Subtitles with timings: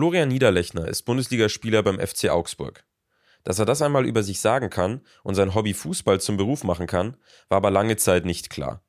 [0.00, 2.86] Florian Niederlechner ist Bundesligaspieler beim FC Augsburg.
[3.44, 6.86] Dass er das einmal über sich sagen kann und sein Hobby Fußball zum Beruf machen
[6.86, 7.18] kann,
[7.50, 8.82] war aber lange Zeit nicht klar.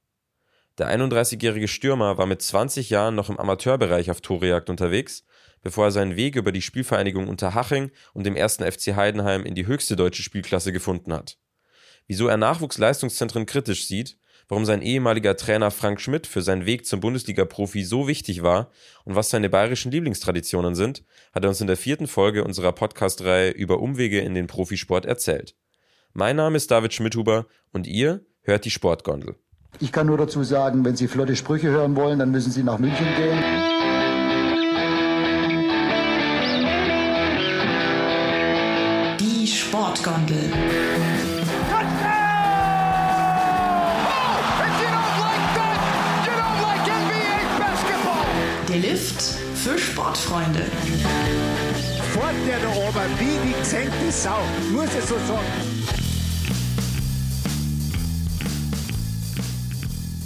[0.78, 5.26] Der 31-jährige Stürmer war mit 20 Jahren noch im Amateurbereich auf Torejagd unterwegs,
[5.62, 9.68] bevor er seinen Weg über die Spielvereinigung Unterhaching und dem ersten FC Heidenheim in die
[9.68, 11.38] höchste deutsche Spielklasse gefunden hat.
[12.08, 14.18] Wieso er Nachwuchsleistungszentren kritisch sieht,
[14.52, 18.70] warum sein ehemaliger Trainer Frank Schmidt für seinen Weg zum Bundesliga-Profi so wichtig war
[19.06, 23.52] und was seine bayerischen Lieblingstraditionen sind, hat er uns in der vierten Folge unserer Podcast-Reihe
[23.52, 25.56] über Umwege in den Profisport erzählt.
[26.12, 29.36] Mein Name ist David Schmidhuber und ihr hört die Sportgondel.
[29.80, 32.78] Ich kann nur dazu sagen, wenn Sie flotte Sprüche hören wollen, dann müssen Sie nach
[32.78, 33.40] München gehen.
[39.18, 40.52] Die Sportgondel.
[49.62, 50.64] Für Sportfreunde.
[52.14, 54.40] Fort der da oben, wie die gesenkte Sau,
[54.72, 55.46] muss ich so sagen.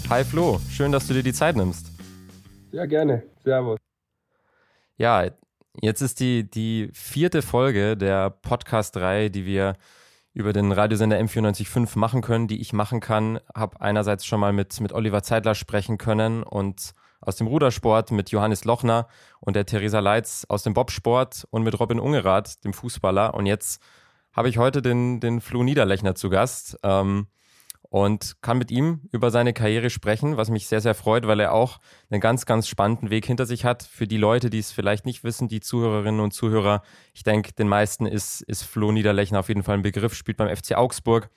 [0.09, 1.92] Hi Flo, schön, dass du dir die Zeit nimmst.
[2.72, 3.24] Sehr gerne.
[3.44, 3.78] Servus.
[4.96, 5.26] Ja,
[5.81, 9.76] jetzt ist die, die vierte Folge der Podcast-Reihe, die wir
[10.34, 13.42] über den Radiosender M945 machen können, die ich machen kann.
[13.54, 16.94] Habe einerseits schon mal mit, mit Oliver Zeidler sprechen können und
[17.26, 19.08] aus dem Rudersport mit Johannes Lochner
[19.40, 23.34] und der Theresa Leitz aus dem Bobsport und mit Robin Ungerath, dem Fußballer.
[23.34, 23.81] Und jetzt
[24.31, 26.78] habe ich heute den, den Flo Niederlechner zu Gast.
[26.84, 27.28] Ähm,
[27.90, 31.53] und kann mit ihm über seine Karriere sprechen, was mich sehr, sehr freut, weil er
[31.53, 33.84] auch einen ganz, ganz spannenden Weg hinter sich hat.
[33.84, 36.81] Für die Leute, die es vielleicht nicht wissen, die Zuhörerinnen und Zuhörer,
[37.14, 40.53] ich denke, den meisten ist, ist Flo Niederlechner auf jeden Fall ein Begriff, spielt beim
[40.53, 41.30] FC Augsburg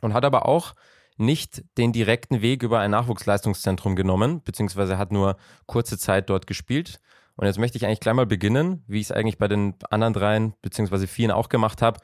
[0.00, 0.74] und hat aber auch
[1.20, 7.00] nicht den direkten Weg über ein Nachwuchsleistungszentrum genommen, beziehungsweise hat nur kurze Zeit dort gespielt.
[7.36, 10.12] Und jetzt möchte ich eigentlich gleich mal beginnen, wie ich es eigentlich bei den anderen
[10.12, 12.00] dreien, beziehungsweise vielen auch gemacht habe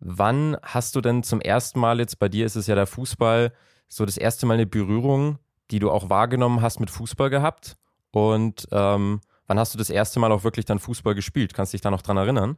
[0.00, 3.52] Wann hast du denn zum ersten Mal jetzt, bei dir ist es ja der Fußball,
[3.88, 5.38] so das erste Mal eine Berührung,
[5.70, 7.76] die du auch wahrgenommen hast mit Fußball gehabt?
[8.12, 11.52] Und ähm, wann hast du das erste Mal auch wirklich dann Fußball gespielt?
[11.52, 12.56] Kannst du dich da noch dran erinnern?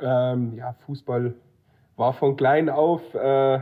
[0.00, 1.34] Ähm, ja, Fußball
[1.96, 3.60] war von klein auf äh,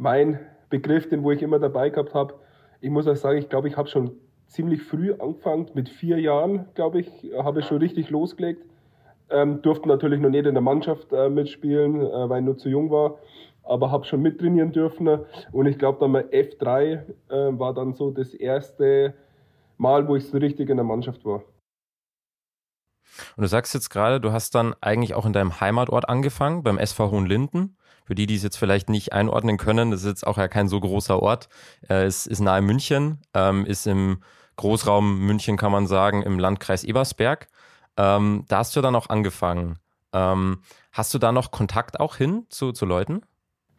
[0.00, 0.38] mein
[0.70, 2.34] Begriff, den wo ich immer dabei gehabt habe.
[2.80, 4.12] Ich muss auch sagen, ich glaube, ich habe schon
[4.46, 8.64] ziemlich früh angefangen, mit vier Jahren, glaube ich, habe ich schon richtig losgelegt.
[9.28, 12.70] Ähm, durfte natürlich noch nicht in der Mannschaft äh, mitspielen, äh, weil ich nur zu
[12.70, 13.18] jung war,
[13.62, 15.20] aber habe schon mittrainieren dürfen.
[15.52, 16.76] Und ich glaube, dann mal F3
[17.28, 19.12] äh, war dann so das erste
[19.76, 21.42] Mal, wo ich so richtig in der Mannschaft war.
[23.36, 26.78] Und du sagst jetzt gerade, du hast dann eigentlich auch in deinem Heimatort angefangen, beim
[26.78, 27.76] SV Hohenlinden.
[28.04, 30.68] Für die, die es jetzt vielleicht nicht einordnen können, das ist jetzt auch ja kein
[30.68, 31.48] so großer Ort.
[31.88, 34.22] Äh, es ist nahe München, ähm, ist im
[34.56, 37.48] Großraum München, kann man sagen, im Landkreis Ebersberg.
[37.96, 39.78] Ähm, da hast du dann auch angefangen.
[40.12, 40.62] Ähm,
[40.92, 43.22] hast du da noch Kontakt auch hin zu, zu Leuten?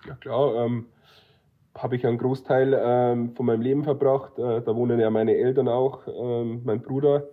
[0.08, 0.86] Ja klar, ähm,
[1.78, 4.38] habe ich einen Großteil ähm, von meinem Leben verbracht.
[4.38, 7.24] Äh, da wohnen ja meine Eltern auch, ähm, mein Bruder.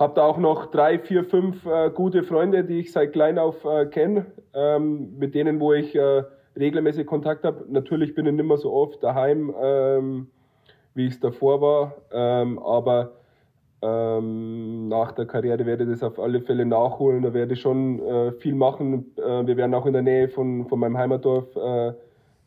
[0.00, 3.66] Habe da auch noch drei, vier, fünf äh, gute Freunde, die ich seit klein auf
[3.66, 4.24] äh, kenne,
[4.54, 6.22] ähm, mit denen, wo ich äh,
[6.58, 7.66] regelmäßig Kontakt habe.
[7.68, 10.28] Natürlich bin ich nicht mehr so oft daheim, ähm,
[10.94, 13.12] wie ich es davor war, ähm, aber
[13.82, 17.22] ähm, nach der Karriere werde ich das auf alle Fälle nachholen.
[17.22, 19.04] Da werde ich schon äh, viel machen.
[19.18, 21.92] Äh, wir werden auch in der Nähe von, von meinem Heimatdorf äh,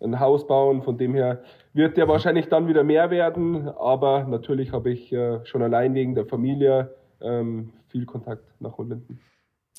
[0.03, 0.81] ein Haus bauen.
[0.81, 1.43] Von dem her
[1.73, 3.69] wird der wahrscheinlich dann wieder mehr werden.
[3.77, 6.89] Aber natürlich habe ich schon allein wegen der Familie
[7.23, 9.19] ähm, viel Kontakt nach Hollinden.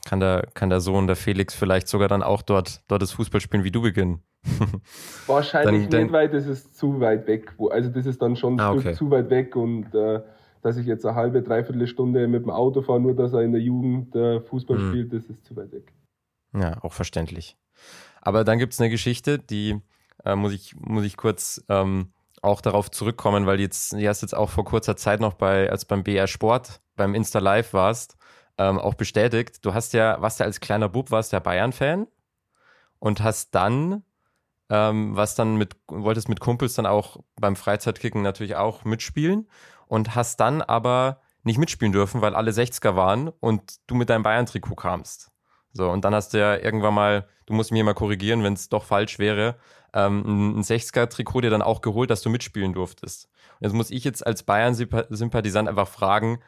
[0.04, 3.40] Kann der, kann der Sohn, der Felix, vielleicht sogar dann auch dort, dort das Fußball
[3.40, 4.22] spielen wie du beginnen?
[5.26, 7.54] Wahrscheinlich dann, nicht, weil das ist zu weit weg.
[7.70, 8.92] Also das ist dann schon ah, okay.
[8.92, 10.20] zu weit weg und äh,
[10.60, 13.52] dass ich jetzt eine halbe, dreiviertel Stunde mit dem Auto fahre, nur dass er in
[13.52, 14.88] der Jugend äh, Fußball mhm.
[14.90, 15.92] spielt, das ist zu weit weg.
[16.54, 17.56] Ja, auch verständlich.
[18.20, 19.80] Aber dann gibt es eine Geschichte, die
[20.24, 22.12] äh, muss, ich, muss ich kurz ähm,
[22.42, 25.84] auch darauf zurückkommen, weil jetzt, die hast jetzt auch vor kurzer Zeit noch bei, als
[25.84, 28.16] beim BR Sport, beim Insta Live warst,
[28.58, 29.64] ähm, auch bestätigt.
[29.64, 32.06] Du hast ja, warst ja als kleiner Bub, warst ja Bayern-Fan
[32.98, 34.04] und hast dann
[34.70, 39.48] ähm, was dann mit, wolltest mit Kumpels dann auch beim Freizeitkicken natürlich auch mitspielen
[39.86, 44.22] und hast dann aber nicht mitspielen dürfen, weil alle 60er waren und du mit deinem
[44.22, 45.30] Bayern-Trikot kamst.
[45.72, 48.68] So, und dann hast du ja irgendwann mal, du musst mich mal korrigieren, wenn es
[48.68, 49.56] doch falsch wäre,
[49.92, 53.28] ähm, ein 60er-Trikot dir dann auch geholt, dass du mitspielen durftest.
[53.60, 56.38] Und jetzt muss ich jetzt als Bayern-Sympathisant einfach fragen,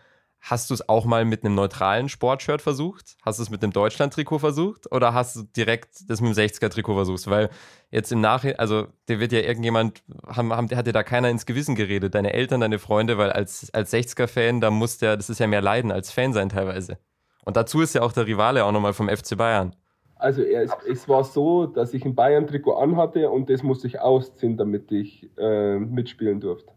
[0.40, 3.16] Hast du es auch mal mit einem neutralen Sportshirt versucht?
[3.24, 4.92] Hast du es mit einem Deutschland-Trikot versucht?
[4.92, 7.28] Oder hast du direkt das mit dem 60er-Trikot versucht?
[7.28, 7.50] Weil
[7.90, 11.46] jetzt im Nachhinein, also der wird ja irgendjemand, haben, haben, hat dir da keiner ins
[11.46, 15.40] Gewissen geredet, deine Eltern, deine Freunde, weil als, als 60er-Fan, da muss der, das ist
[15.40, 16.98] ja mehr Leiden als Fan sein teilweise.
[17.44, 19.74] Und dazu ist ja auch der Rivale auch nochmal vom FC Bayern.
[20.16, 24.56] Also es, es war so, dass ich ein Bayern-Trikot anhatte und das musste ich ausziehen,
[24.56, 26.72] damit ich äh, mitspielen durfte.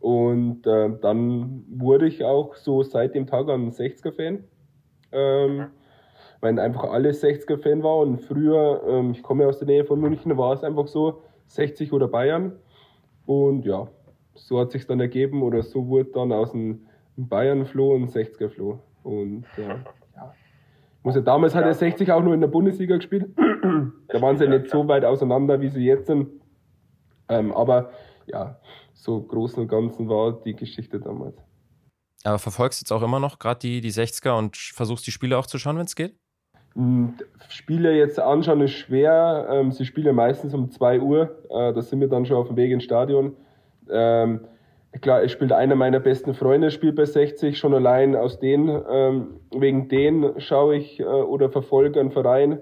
[0.00, 4.44] Und äh, dann wurde ich auch so seit dem Tag an 60er-Fan.
[5.12, 5.66] Ähm,
[6.40, 8.10] weil einfach alle 60er-Fan waren.
[8.10, 11.92] Und früher, ähm, ich komme aus der Nähe von München, war es einfach so, 60
[11.92, 12.52] oder Bayern.
[13.24, 13.88] Und ja,
[14.34, 18.78] so hat sich dann ergeben oder so wurde dann aus einem Bayern-Floh ein 60er-Floh.
[19.02, 19.68] Und äh,
[20.16, 20.34] ja,
[21.02, 23.30] muss ja, damals hat er 60 auch nur in der Bundesliga gespielt.
[24.08, 26.28] da waren sie nicht so weit auseinander, wie sie jetzt sind.
[27.28, 27.90] Ähm, aber
[28.26, 28.58] ja,
[28.96, 31.36] so großen und ganzen war die Geschichte damals.
[32.24, 35.38] Aber verfolgst du jetzt auch immer noch gerade die, die 60er und versuchst die Spiele
[35.38, 36.16] auch zu schauen, wenn es geht?
[37.48, 39.46] Spiele jetzt anschauen ist schwer.
[39.50, 41.42] Ähm, sie spielen meistens um 2 Uhr.
[41.48, 43.36] Äh, da sind wir dann schon auf dem Weg ins Stadion.
[43.88, 44.40] Ähm,
[45.00, 47.56] klar, es spielt einer meiner besten Freunde, spielt bei 60.
[47.56, 52.60] Schon allein aus den, ähm, wegen denen schaue ich äh, oder verfolge einen Verein.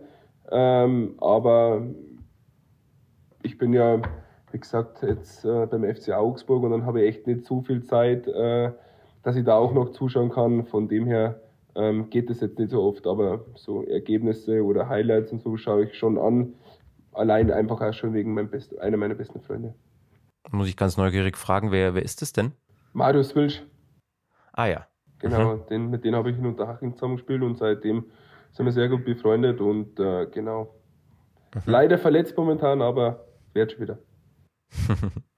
[0.50, 1.82] Ähm, aber
[3.42, 4.00] ich bin ja,
[4.54, 7.82] wie gesagt, jetzt äh, beim FC Augsburg und dann habe ich echt nicht so viel
[7.82, 8.70] Zeit, äh,
[9.24, 10.64] dass ich da auch noch zuschauen kann.
[10.66, 11.40] Von dem her
[11.74, 15.86] ähm, geht das jetzt nicht so oft, aber so Ergebnisse oder Highlights und so schaue
[15.86, 16.54] ich schon an.
[17.12, 19.74] Allein einfach auch schon wegen meinem Best einer meiner besten Freunde.
[20.52, 22.52] Muss ich ganz neugierig fragen, wer, wer ist es denn?
[22.92, 23.60] Marius Wilsch.
[24.52, 24.86] Ah ja.
[25.18, 25.66] Genau, mhm.
[25.68, 28.04] den, mit dem habe ich in Unterhaching zusammengespielt und seitdem
[28.52, 30.76] sind wir sehr gut befreundet und äh, genau.
[31.56, 31.62] Mhm.
[31.66, 33.98] Leider verletzt momentan, aber wird schon wieder.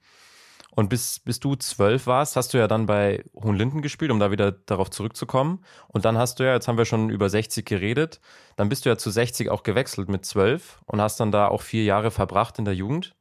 [0.77, 4.31] Und bis, bis du zwölf warst, hast du ja dann bei Hohenlinden gespielt, um da
[4.31, 5.65] wieder darauf zurückzukommen.
[5.89, 8.21] Und dann hast du ja, jetzt haben wir schon über 60 geredet,
[8.57, 11.63] dann bist du ja zu 60 auch gewechselt mit zwölf und hast dann da auch
[11.63, 13.17] vier Jahre verbracht in der Jugend.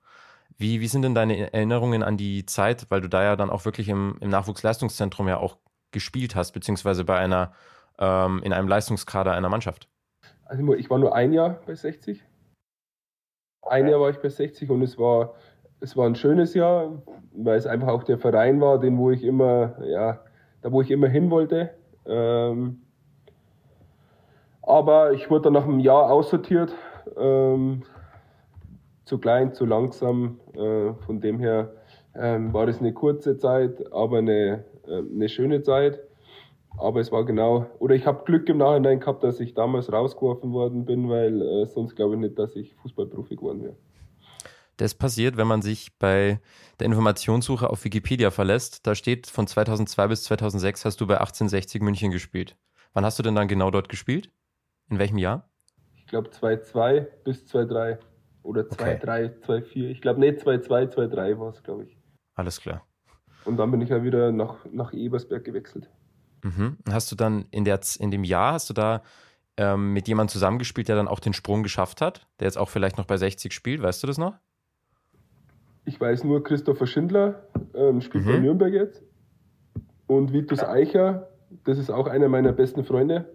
[0.58, 3.64] Wie, wie sind denn deine Erinnerungen an die Zeit, weil du da ja dann auch
[3.64, 5.58] wirklich im, im Nachwuchsleistungszentrum ja auch
[5.92, 7.54] gespielt hast, beziehungsweise bei einer,
[8.00, 9.88] ähm, in einem Leistungskader einer Mannschaft?
[10.44, 12.22] Also ich war nur ein Jahr bei 60.
[13.62, 15.36] Ein Jahr war ich bei 60 und es war
[15.80, 17.02] es war ein schönes Jahr,
[17.34, 20.20] weil es einfach auch der Verein war, den wo ich immer, ja,
[20.62, 21.72] da wo ich immer hin wollte.
[22.06, 22.82] Ähm,
[24.62, 26.74] aber ich wurde dann nach einem Jahr aussortiert.
[27.18, 27.84] Ähm,
[29.06, 30.40] zu klein, zu langsam.
[30.54, 31.72] Äh, von dem her
[32.16, 36.00] ähm, war das eine kurze Zeit, aber eine, äh, eine schöne Zeit.
[36.78, 40.52] Aber es war genau, oder ich habe Glück im Nachhinein gehabt, dass ich damals rausgeworfen
[40.52, 43.76] worden bin, weil äh, sonst glaube ich nicht, dass ich Fußballprofi geworden wäre.
[44.78, 46.40] Das passiert, wenn man sich bei
[46.80, 48.86] der Informationssuche auf Wikipedia verlässt.
[48.86, 52.58] Da steht, von 2002 bis 2006 hast du bei 1860 München gespielt.
[52.94, 54.32] Wann hast du denn dann genau dort gespielt?
[54.90, 55.50] In welchem Jahr?
[55.96, 57.98] Ich glaube 2-2 bis 2-3
[58.44, 59.64] oder 2-3, okay.
[59.64, 59.90] 2-4.
[59.90, 61.98] Ich glaube nicht 2-2, 2-3 war es, glaube ich.
[62.36, 62.86] Alles klar.
[63.46, 65.90] Und dann bin ich ja wieder nach, nach Ebersberg gewechselt.
[66.44, 66.78] Mhm.
[66.90, 69.02] Hast du dann in, der, in dem Jahr, hast du da
[69.58, 72.98] ähm, mit jemandem zusammengespielt, der dann auch den Sprung geschafft hat, der jetzt auch vielleicht
[72.98, 74.36] noch bei 60 spielt, weißt du das noch?
[75.86, 77.44] Ich weiß nur, Christopher Schindler
[77.74, 78.32] ähm, spielt mhm.
[78.32, 79.04] bei Nürnberg jetzt.
[80.08, 81.30] Und Vitus Eicher,
[81.64, 83.34] das ist auch einer meiner besten Freunde,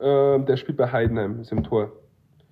[0.00, 1.92] ähm, der spielt bei Heidenheim, ist im Tor.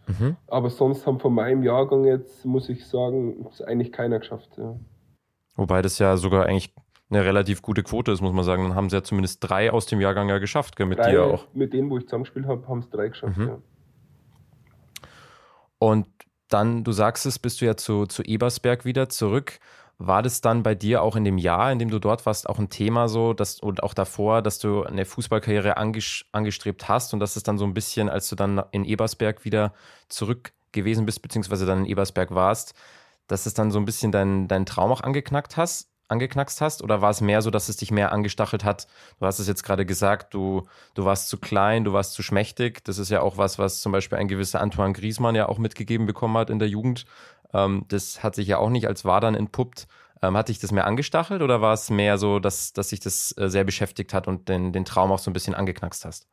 [0.07, 0.37] Mhm.
[0.47, 4.51] Aber sonst haben von meinem Jahrgang jetzt, muss ich sagen, ist eigentlich keiner geschafft.
[4.57, 4.77] Ja.
[5.57, 6.75] Wobei das ja sogar eigentlich
[7.11, 8.65] eine relativ gute Quote ist, muss man sagen.
[8.65, 11.25] Dann haben sie ja zumindest drei aus dem Jahrgang ja geschafft, gell, mit drei, dir
[11.25, 11.47] auch.
[11.53, 13.49] Mit denen, wo ich zusammengespielt habe, haben es drei geschafft, mhm.
[13.49, 13.59] ja.
[15.79, 16.07] Und
[16.53, 19.59] dann, du sagst es, bist du ja zu, zu Ebersberg wieder zurück.
[19.99, 22.59] War das dann bei dir auch in dem Jahr, in dem du dort warst, auch
[22.59, 27.37] ein Thema so, dass, und auch davor, dass du eine Fußballkarriere angestrebt hast und dass
[27.37, 29.73] es dann so ein bisschen, als du dann in Ebersberg wieder
[30.09, 32.75] zurück gewesen bist, beziehungsweise dann in Ebersberg warst,
[33.29, 36.83] dass es dann so ein bisschen deinen dein Traum auch angeknackt hast, angeknackst hast?
[36.83, 38.87] Oder war es mehr so, dass es dich mehr angestachelt hat?
[39.19, 40.63] Du hast es jetzt gerade gesagt, du,
[40.95, 42.85] du warst zu klein, du warst zu schmächtig.
[42.85, 46.07] Das ist ja auch was, was zum Beispiel ein gewisser Antoine Griezmann ja auch mitgegeben
[46.07, 47.07] bekommen hat in der Jugend.
[47.53, 49.89] Ähm, das hat sich ja auch nicht als Wadern entpuppt.
[50.23, 53.35] Ähm, hat dich das mehr angestachelt oder war es mehr so, dass, dass sich das
[53.37, 56.29] äh, sehr beschäftigt hat und den, den Traum auch so ein bisschen angeknackst hast?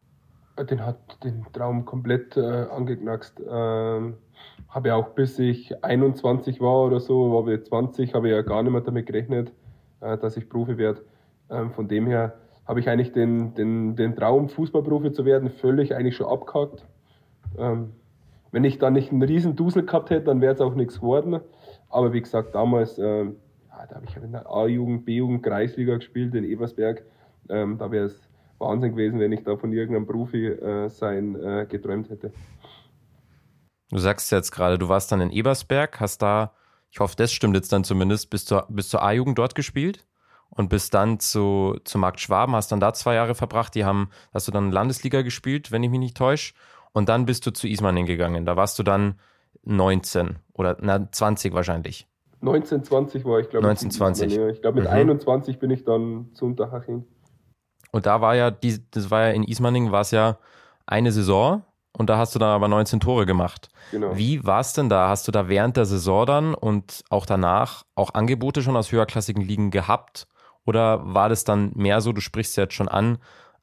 [0.69, 3.41] Den hat den Traum komplett äh, angeknackst.
[3.49, 4.17] Ähm,
[4.69, 8.41] habe ja auch bis ich 21 war oder so, war ich 20, habe ich ja
[8.41, 9.51] gar nicht mehr damit gerechnet,
[10.01, 11.01] äh, dass ich Profi werde.
[11.49, 12.35] Ähm, von dem her
[12.67, 16.85] habe ich eigentlich den, den, den Traum, Fußballprofi zu werden, völlig eigentlich schon abgehakt.
[17.57, 17.93] Ähm,
[18.51, 21.39] wenn ich da nicht einen riesen Dusel gehabt hätte, dann wäre es auch nichts geworden.
[21.89, 23.37] Aber wie gesagt, damals, ähm,
[23.69, 27.03] ja, da habe ich in der A-Jugend, B-Jugend, Kreisliga gespielt in Ebersberg.
[27.47, 28.29] Da wäre es
[28.59, 32.31] Wahnsinn gewesen, wenn ich da von irgendeinem Profi äh, sein äh, geträumt hätte.
[33.89, 36.53] Du sagst jetzt gerade, du warst dann in Ebersberg, hast da
[36.91, 40.05] ich hoffe, das stimmt jetzt dann zumindest, bis zur, bis zur A-Jugend dort gespielt
[40.49, 43.75] und bist dann zu, zu Markt Schwaben, hast dann da zwei Jahre verbracht.
[43.75, 46.53] Die haben, hast du dann Landesliga gespielt, wenn ich mich nicht täusche.
[46.91, 48.45] Und dann bist du zu Ismaning gegangen.
[48.45, 49.19] Da warst du dann
[49.63, 52.07] 19 oder na, 20 wahrscheinlich.
[52.41, 53.81] 19, 20 war ich, glaube ich.
[53.81, 54.37] 19, 20.
[54.37, 54.95] Ich glaube, mit mhm.
[54.95, 57.05] 21 bin ich dann zu Unterhaching.
[57.91, 60.39] Und da war ja, die, das war ja in Ismaning, war es ja
[60.87, 61.63] eine Saison
[61.99, 63.67] und da hast du dann aber 19 Tore gemacht.
[63.91, 64.15] Genau.
[64.15, 65.09] Wie war es denn da?
[65.09, 69.43] Hast du da während der Saison dann und auch danach auch Angebote schon aus höherklassigen
[69.43, 70.25] Ligen gehabt?
[70.65, 73.17] Oder war das dann mehr so, du sprichst ja jetzt schon an,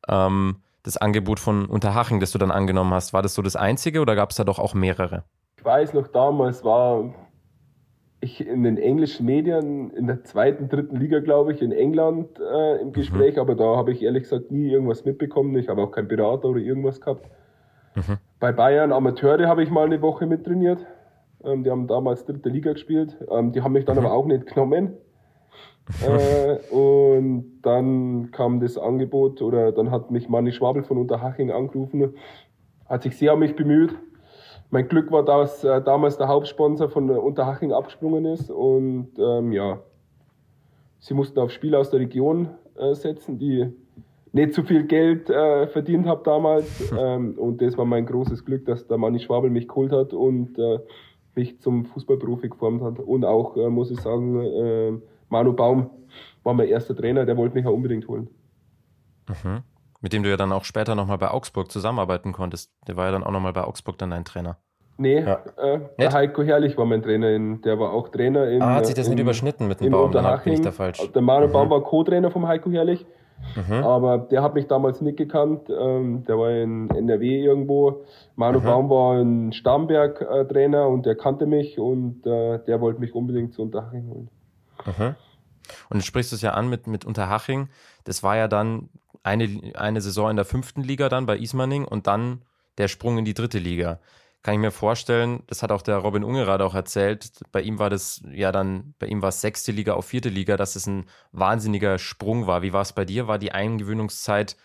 [0.07, 4.03] ähm, das Angebot von Unterhaching, das du dann angenommen hast, war das so das einzige
[4.03, 5.25] oder gab es da doch auch mehrere?
[5.57, 7.15] Ich weiß noch, damals war
[8.21, 12.83] ich in den englischen Medien in der zweiten, dritten Liga, glaube ich, in England äh,
[12.83, 13.41] im Gespräch, mhm.
[13.41, 15.57] aber da habe ich ehrlich gesagt nie irgendwas mitbekommen.
[15.57, 17.27] Ich habe auch keinen Berater oder irgendwas gehabt.
[17.97, 18.19] Mhm.
[18.39, 20.87] Bei Bayern Amateure habe ich mal eine Woche mittrainiert.
[21.43, 23.17] Ähm, die haben damals dritte Liga gespielt.
[23.31, 24.07] Ähm, die haben mich dann mhm.
[24.07, 24.97] aber auch nicht genommen.
[26.07, 32.15] äh, und dann kam das Angebot oder dann hat mich Manni Schwabel von Unterhaching angerufen,
[32.87, 33.95] hat sich sehr um mich bemüht
[34.71, 39.81] mein Glück war, dass äh, damals der Hauptsponsor von Unterhaching abgesprungen ist und ähm, ja,
[40.99, 43.73] sie mussten auf Spieler aus der Region äh, setzen, die
[44.33, 48.65] nicht zu viel Geld äh, verdient haben damals ähm, und das war mein großes Glück,
[48.67, 50.79] dass der Manni Schwabel mich geholt hat und äh,
[51.35, 54.93] mich zum Fußballprofi geformt hat und auch, äh, muss ich sagen, äh,
[55.29, 55.91] Manu Baum
[56.43, 58.29] war mein erster Trainer, der wollte mich ja unbedingt holen.
[59.29, 59.63] Mhm
[60.01, 62.71] mit dem du ja dann auch später nochmal bei Augsburg zusammenarbeiten konntest.
[62.87, 64.59] Der war ja dann auch nochmal bei Augsburg dann dein Trainer.
[64.99, 65.43] Nee, ja.
[65.59, 68.63] äh, der Heiko Herrlich war mein Trainer, in, der war auch Trainer in.
[68.63, 71.01] Ah, hat sich das in, nicht überschnitten mit dem Baum, dann bin ich da falsch.
[71.13, 71.53] Der Manuel mhm.
[71.53, 73.05] Baum war Co-Trainer vom Heiko Herrlich,
[73.55, 73.73] mhm.
[73.73, 78.05] aber der hat mich damals nicht gekannt, ähm, der war in NRW irgendwo.
[78.37, 78.65] Manu mhm.
[78.65, 83.55] Baum war in Starnberg äh, und der kannte mich und äh, der wollte mich unbedingt
[83.55, 84.31] zu Unterhaching holen.
[84.85, 85.15] Mhm.
[85.91, 87.69] Und du sprichst es ja an mit, mit Unterhaching,
[88.05, 88.89] das war ja dann
[89.23, 92.43] eine, eine Saison in der fünften Liga dann bei Ismaning und dann
[92.79, 93.99] der Sprung in die dritte Liga.
[94.47, 97.91] Kann ich mir vorstellen, das hat auch der Robin Ungerad auch erzählt, bei ihm war
[97.91, 101.07] das ja dann, bei ihm war es sechste Liga auf vierte Liga, dass es ein
[101.33, 102.63] wahnsinniger Sprung war.
[102.63, 103.27] Wie war es bei dir?
[103.27, 104.57] War die Eingewöhnungszeit,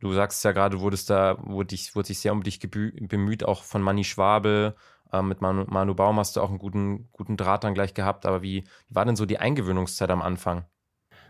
[0.00, 3.64] du sagst ja gerade, wurdest da, wurde, dich, wurde sich sehr um dich bemüht, auch
[3.64, 4.74] von Manni Schwabel,
[5.12, 8.24] äh, mit Manu, Manu Baum hast du auch einen guten, guten Draht dann gleich gehabt,
[8.24, 10.64] aber wie, wie war denn so die Eingewöhnungszeit am Anfang?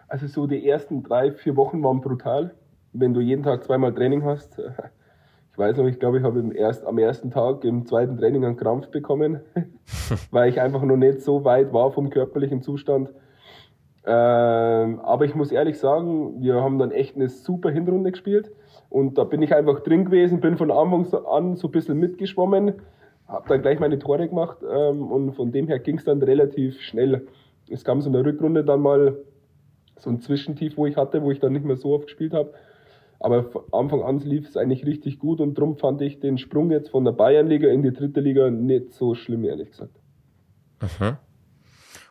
[0.07, 2.55] Also so die ersten drei, vier Wochen waren brutal
[2.93, 4.61] wenn du jeden Tag zweimal Training hast,
[5.59, 8.57] ich weiß noch, ich glaube, ich habe erst, am ersten Tag im zweiten Training einen
[8.57, 9.41] Krampf bekommen,
[10.31, 13.13] weil ich einfach noch nicht so weit war vom körperlichen Zustand.
[14.07, 18.53] Ähm, aber ich muss ehrlich sagen, wir haben dann echt eine super Hinrunde gespielt
[18.89, 22.75] und da bin ich einfach drin gewesen, bin von Anfang an so ein bisschen mitgeschwommen,
[23.27, 26.81] habe dann gleich meine Tore gemacht ähm, und von dem her ging es dann relativ
[26.81, 27.27] schnell.
[27.69, 29.17] Es kam so in der Rückrunde dann mal
[29.97, 32.53] so ein Zwischentief, wo ich hatte, wo ich dann nicht mehr so oft gespielt habe.
[33.21, 36.91] Aber Anfang an lief es eigentlich richtig gut und darum fand ich den Sprung jetzt
[36.91, 39.99] von der Bayernliga in die dritte Liga nicht so schlimm, ehrlich gesagt.
[40.81, 41.17] Mhm.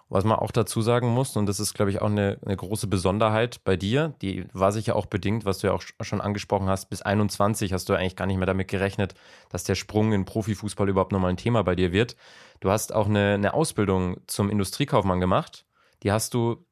[0.09, 2.87] Was man auch dazu sagen muss, und das ist, glaube ich, auch eine, eine, große
[2.87, 6.89] Besonderheit bei dir, die war sicher auch bedingt, was du ja auch schon angesprochen hast,
[6.89, 9.15] bis 21 hast du eigentlich gar nicht mehr damit gerechnet,
[9.49, 12.15] dass der Sprung in Profifußball überhaupt nochmal ein Thema bei dir wird.
[12.61, 15.65] Du hast auch eine, eine Ausbildung zum Industriekaufmann gemacht.
[16.03, 16.65] Die hast du,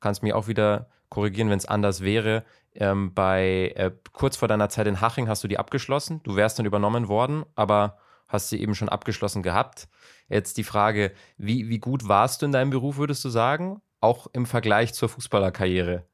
[0.00, 4.68] kannst mich auch wieder korrigieren, wenn es anders wäre, ähm, bei äh, kurz vor deiner
[4.68, 6.20] Zeit in Haching hast du die abgeschlossen.
[6.22, 7.98] Du wärst dann übernommen worden, aber
[8.28, 9.88] hast sie eben schon abgeschlossen gehabt.
[10.28, 13.80] Jetzt die Frage, wie, wie gut warst du in deinem Beruf, würdest du sagen?
[14.00, 16.04] Auch im Vergleich zur Fußballerkarriere.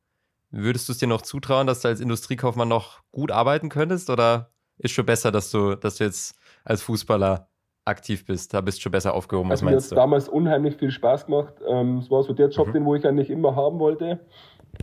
[0.50, 4.08] Würdest du es dir noch zutrauen, dass du als Industriekaufmann noch gut arbeiten könntest?
[4.08, 7.48] Oder ist schon besser, dass du, dass du jetzt als Fußballer
[7.84, 8.54] aktiv bist?
[8.54, 9.50] Da bist du schon besser aufgehoben.
[9.50, 11.54] Also mir hat damals unheimlich viel Spaß gemacht.
[11.68, 12.72] Ähm, es war so der Job, mhm.
[12.72, 14.20] den wo ich eigentlich immer haben wollte.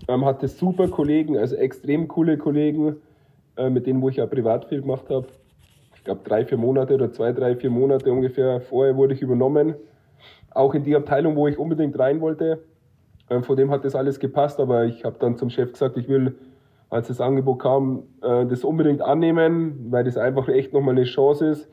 [0.08, 2.98] Ähm, hatte super Kollegen, also extrem coole Kollegen,
[3.58, 5.28] äh, mit denen wo ich ja privat viel gemacht habe.
[5.96, 9.76] Ich glaube drei, vier Monate oder zwei, drei, vier Monate ungefähr vorher wurde ich übernommen.
[10.50, 12.64] Auch in die Abteilung, wo ich unbedingt rein wollte.
[13.30, 16.08] Ähm, von dem hat das alles gepasst, aber ich habe dann zum Chef gesagt, ich
[16.10, 16.36] will,
[16.90, 21.48] als das Angebot kam, äh, das unbedingt annehmen, weil das einfach echt nochmal eine Chance
[21.48, 21.70] ist.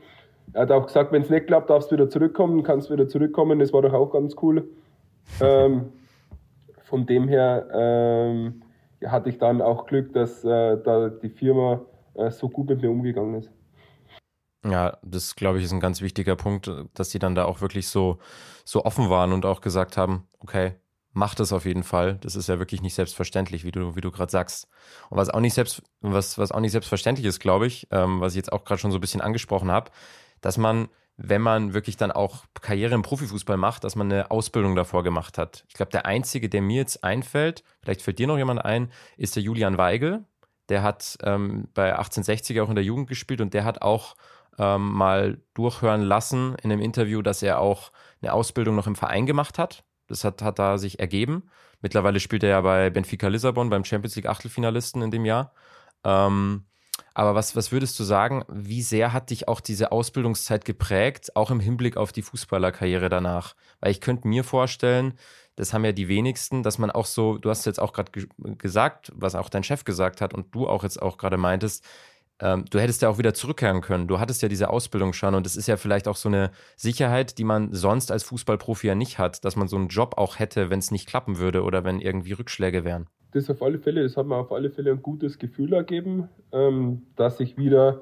[0.52, 3.58] Er hat auch gesagt, wenn es nicht klappt, darfst du wieder zurückkommen, kannst wieder zurückkommen.
[3.58, 4.68] Das war doch auch ganz cool.
[5.42, 5.92] Ähm,
[6.88, 8.62] von dem her ähm,
[9.04, 11.82] hatte ich dann auch Glück, dass äh, da die Firma
[12.14, 13.52] äh, so gut mit mir umgegangen ist.
[14.64, 17.88] Ja, das glaube ich ist ein ganz wichtiger Punkt, dass die dann da auch wirklich
[17.88, 18.18] so,
[18.64, 20.72] so offen waren und auch gesagt haben, okay,
[21.12, 22.16] mach das auf jeden Fall.
[22.22, 24.66] Das ist ja wirklich nicht selbstverständlich, wie du, wie du gerade sagst.
[25.10, 28.32] Und was auch nicht selbst, was, was auch nicht selbstverständlich ist, glaube ich, ähm, was
[28.32, 29.90] ich jetzt auch gerade schon so ein bisschen angesprochen habe,
[30.40, 30.88] dass man
[31.20, 35.36] wenn man wirklich dann auch Karriere im Profifußball macht, dass man eine Ausbildung davor gemacht
[35.36, 35.64] hat.
[35.68, 39.34] Ich glaube, der einzige, der mir jetzt einfällt, vielleicht fällt dir noch jemand ein, ist
[39.34, 40.24] der Julian Weigel.
[40.68, 44.14] Der hat ähm, bei 1860 auch in der Jugend gespielt und der hat auch
[44.58, 47.90] ähm, mal durchhören lassen in einem Interview, dass er auch
[48.22, 49.84] eine Ausbildung noch im Verein gemacht hat.
[50.06, 51.50] Das hat, hat da sich ergeben.
[51.80, 55.52] Mittlerweile spielt er ja bei Benfica Lissabon, beim Champions League Achtelfinalisten in dem Jahr.
[56.04, 56.64] Ähm,
[57.18, 61.50] aber was, was würdest du sagen, wie sehr hat dich auch diese Ausbildungszeit geprägt, auch
[61.50, 63.56] im Hinblick auf die Fußballerkarriere danach?
[63.80, 65.14] Weil ich könnte mir vorstellen,
[65.56, 68.28] das haben ja die wenigsten, dass man auch so, du hast jetzt auch gerade ge
[68.56, 71.84] gesagt, was auch dein Chef gesagt hat und du auch jetzt auch gerade meintest,
[72.38, 74.06] ähm, du hättest ja auch wieder zurückkehren können.
[74.06, 77.36] Du hattest ja diese Ausbildung schon und das ist ja vielleicht auch so eine Sicherheit,
[77.38, 80.70] die man sonst als Fußballprofi ja nicht hat, dass man so einen Job auch hätte,
[80.70, 84.16] wenn es nicht klappen würde oder wenn irgendwie Rückschläge wären das auf alle Fälle, das
[84.16, 88.00] hat mir auf alle Fälle ein gutes Gefühl ergeben, ähm, dass ich wieder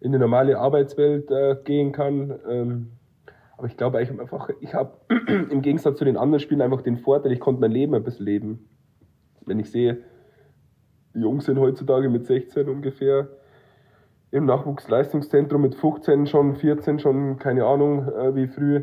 [0.00, 2.34] in die normale Arbeitswelt äh, gehen kann.
[2.48, 2.92] Ähm,
[3.56, 4.98] aber ich glaube einfach, ich habe
[5.50, 8.26] im Gegensatz zu den anderen Spielen einfach den Vorteil, ich konnte mein Leben ein bisschen
[8.26, 8.68] leben.
[9.46, 9.98] Wenn ich sehe,
[11.14, 13.28] die Jungs sind heutzutage mit 16 ungefähr
[14.32, 18.82] im Nachwuchsleistungszentrum mit 15 schon, 14 schon, keine Ahnung äh, wie früh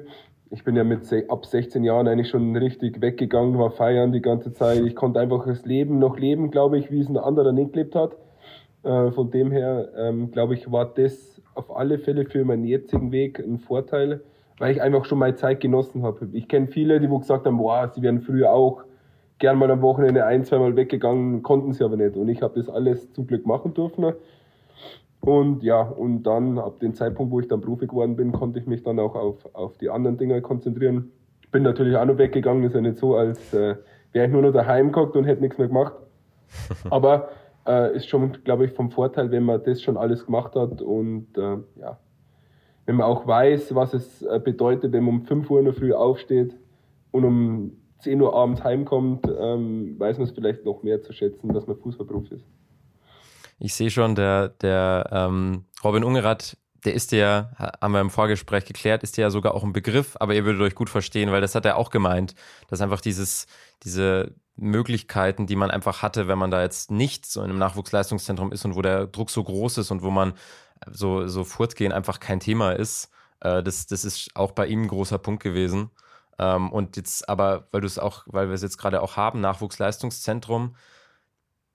[0.50, 4.54] ich bin ja mit ab 16 Jahren eigentlich schon richtig weggegangen, war feiern die ganze
[4.54, 4.80] Zeit.
[4.82, 7.96] Ich konnte einfach das Leben noch leben, glaube ich, wie es ein anderer nicht gelebt
[7.96, 8.18] hat.
[8.84, 13.12] Äh, von dem her, ähm, glaube ich, war das auf alle Fälle für meinen jetzigen
[13.12, 14.22] Weg ein Vorteil,
[14.60, 16.28] weil ich einfach schon meine Zeit genossen habe.
[16.34, 18.84] Ich kenne viele, die wo gesagt haben, boah, sie wären früher auch
[19.40, 22.16] gern mal am Wochenende ein, zweimal weggegangen, konnten sie aber nicht.
[22.16, 24.14] Und ich habe das alles zum Glück machen dürfen.
[25.24, 28.66] Und ja, und dann ab dem Zeitpunkt, wo ich dann Profi geworden bin, konnte ich
[28.66, 31.14] mich dann auch auf, auf die anderen Dinge konzentrieren.
[31.50, 33.78] Bin natürlich auch noch weggegangen, ist ja nicht so, als äh,
[34.12, 35.94] wäre ich nur noch daheim geguckt und hätte nichts mehr gemacht.
[36.90, 37.30] Aber
[37.66, 41.38] äh, ist schon, glaube ich, vom Vorteil, wenn man das schon alles gemacht hat und
[41.38, 42.00] äh, ja,
[42.86, 45.74] wenn man auch weiß, was es äh, bedeutet, wenn man um 5 Uhr in der
[45.74, 46.54] Früh aufsteht
[47.12, 51.54] und um 10 Uhr abends heimkommt, ähm, weiß man es vielleicht noch mehr zu schätzen,
[51.54, 52.46] dass man Fußballprofi ist.
[53.64, 58.66] Ich sehe schon, der, der ähm, Robin Ungerath, der ist ja, haben wir im Vorgespräch
[58.66, 61.56] geklärt, ist ja sogar auch ein Begriff, aber ihr würdet euch gut verstehen, weil das
[61.56, 62.36] hat er auch gemeint,
[62.68, 63.48] dass einfach dieses,
[63.86, 68.52] diese Möglichkeiten, die man einfach hatte, wenn man da jetzt nicht so in einem Nachwuchsleistungszentrum
[68.52, 70.34] ist und wo der Druck so groß ist und wo man
[70.92, 74.88] so, so fortgehen einfach kein Thema ist, äh, das, das ist auch bei ihm ein
[74.90, 75.90] großer Punkt gewesen.
[76.38, 79.40] Ähm, und jetzt aber, weil du es auch, weil wir es jetzt gerade auch haben,
[79.40, 80.76] Nachwuchsleistungszentrum,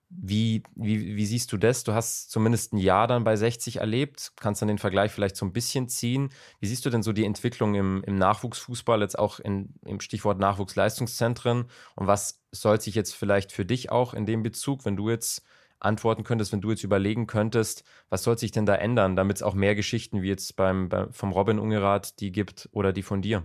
[0.09, 1.83] wie, wie, wie siehst du das?
[1.83, 5.45] Du hast zumindest ein Jahr dann bei 60 erlebt, kannst dann den Vergleich vielleicht so
[5.45, 6.29] ein bisschen ziehen.
[6.59, 10.39] Wie siehst du denn so die Entwicklung im, im Nachwuchsfußball, jetzt auch in, im Stichwort
[10.39, 11.65] Nachwuchsleistungszentren?
[11.95, 15.43] Und was soll sich jetzt vielleicht für dich auch in dem Bezug, wenn du jetzt
[15.79, 19.43] antworten könntest, wenn du jetzt überlegen könntest, was soll sich denn da ändern, damit es
[19.43, 23.21] auch mehr Geschichten wie jetzt beim, beim vom Robin Ungerath die gibt oder die von
[23.21, 23.43] dir?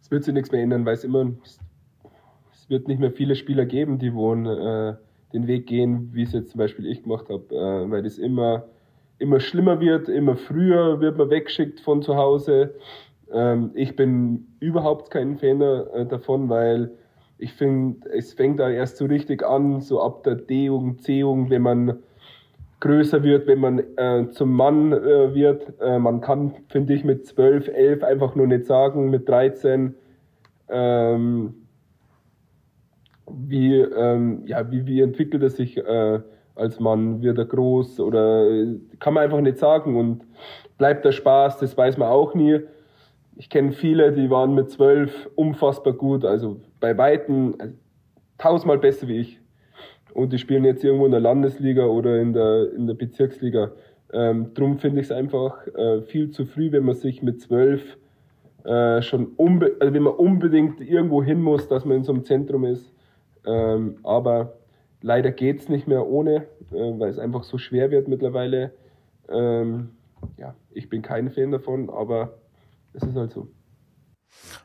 [0.00, 1.32] Es wird sich nichts mehr ändern, weil es immer,
[2.52, 4.46] es wird nicht mehr viele Spieler geben, die wohnen.
[4.46, 4.96] Äh
[5.34, 8.64] den Weg gehen, wie es jetzt zum Beispiel ich gemacht habe, äh, weil das immer,
[9.18, 12.74] immer schlimmer wird, immer früher wird man weggeschickt von zu Hause.
[13.32, 16.92] Ähm, ich bin überhaupt kein Fan äh, davon, weil
[17.38, 21.62] ich finde, es fängt da erst so richtig an, so ab der D-Jugend, C-Jugend, wenn
[21.62, 21.98] man
[22.80, 25.72] größer wird, wenn man äh, zum Mann äh, wird.
[25.80, 29.94] Äh, man kann, finde ich, mit 12, 11 einfach nur nicht sagen, mit 13,
[30.68, 31.54] ähm,
[33.30, 36.20] wie, ähm, ja, wie, wie entwickelt er sich äh,
[36.54, 37.22] als Mann?
[37.22, 38.46] Wird er groß oder
[39.00, 40.24] kann man einfach nicht sagen und
[40.78, 42.60] bleibt der Spaß, das weiß man auch nie.
[43.36, 47.74] Ich kenne viele, die waren mit zwölf unfassbar gut, also bei Weitem also,
[48.38, 49.40] tausendmal besser wie ich.
[50.12, 53.72] Und die spielen jetzt irgendwo in der Landesliga oder in der, in der Bezirksliga.
[54.12, 57.96] Ähm, drum finde ich es einfach äh, viel zu früh, wenn man sich mit zwölf
[58.64, 62.24] äh, schon unbe also wenn man unbedingt irgendwo hin muss, dass man in so einem
[62.24, 62.93] Zentrum ist.
[63.46, 64.54] Ähm, aber
[65.00, 68.72] leider geht es nicht mehr ohne, äh, weil es einfach so schwer wird mittlerweile.
[69.28, 69.90] Ähm,
[70.36, 72.38] ja, ich bin kein Fan davon, aber
[72.92, 73.48] es ist halt so.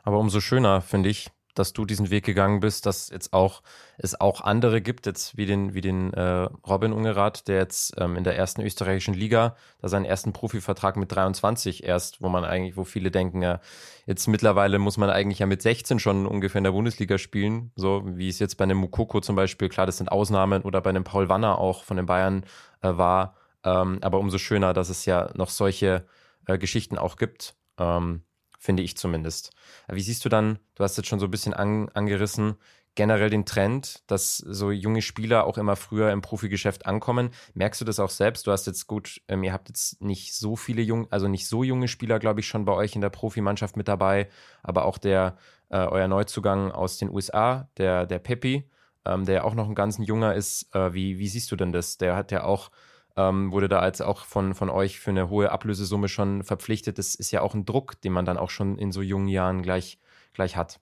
[0.02, 3.62] Aber umso schöner, finde ich, dass du diesen Weg gegangen bist, dass jetzt auch
[3.98, 8.16] es auch andere gibt, jetzt wie den, wie den äh, Robin Ungerath, der jetzt ähm,
[8.16, 12.76] in der ersten österreichischen Liga da seinen ersten Profivertrag mit 23 erst, wo man eigentlich,
[12.76, 13.60] wo viele denken, ja,
[14.06, 18.02] jetzt mittlerweile muss man eigentlich ja mit 16 schon ungefähr in der Bundesliga spielen, so
[18.06, 21.04] wie es jetzt bei einem Mukoko zum Beispiel, klar, das sind Ausnahmen oder bei einem
[21.04, 22.44] Paul Wanner auch von den Bayern
[22.80, 26.06] äh, war, ähm, aber umso schöner, dass es ja noch solche
[26.46, 27.54] äh, Geschichten auch gibt.
[27.78, 28.22] Ähm,
[28.60, 29.50] finde ich zumindest.
[29.88, 32.56] Wie siehst du dann, du hast jetzt schon so ein bisschen an, angerissen,
[32.94, 37.30] generell den Trend, dass so junge Spieler auch immer früher im Profigeschäft ankommen.
[37.54, 38.46] Merkst du das auch selbst?
[38.46, 41.62] Du hast jetzt gut, ähm, ihr habt jetzt nicht so viele junge, also nicht so
[41.62, 44.28] junge Spieler, glaube ich, schon bei euch in der Profimannschaft mit dabei,
[44.62, 45.36] aber auch der,
[45.70, 48.68] äh, euer Neuzugang aus den USA, der, der Pepi,
[49.06, 50.74] ähm, der auch noch ein ganz junger ist.
[50.74, 51.96] Äh, wie, wie siehst du denn das?
[51.96, 52.70] Der hat ja auch
[53.16, 56.98] ähm, wurde da als auch von, von euch für eine hohe Ablösesumme schon verpflichtet.
[56.98, 59.62] Das ist ja auch ein Druck, den man dann auch schon in so jungen Jahren
[59.62, 59.98] gleich,
[60.34, 60.80] gleich hat.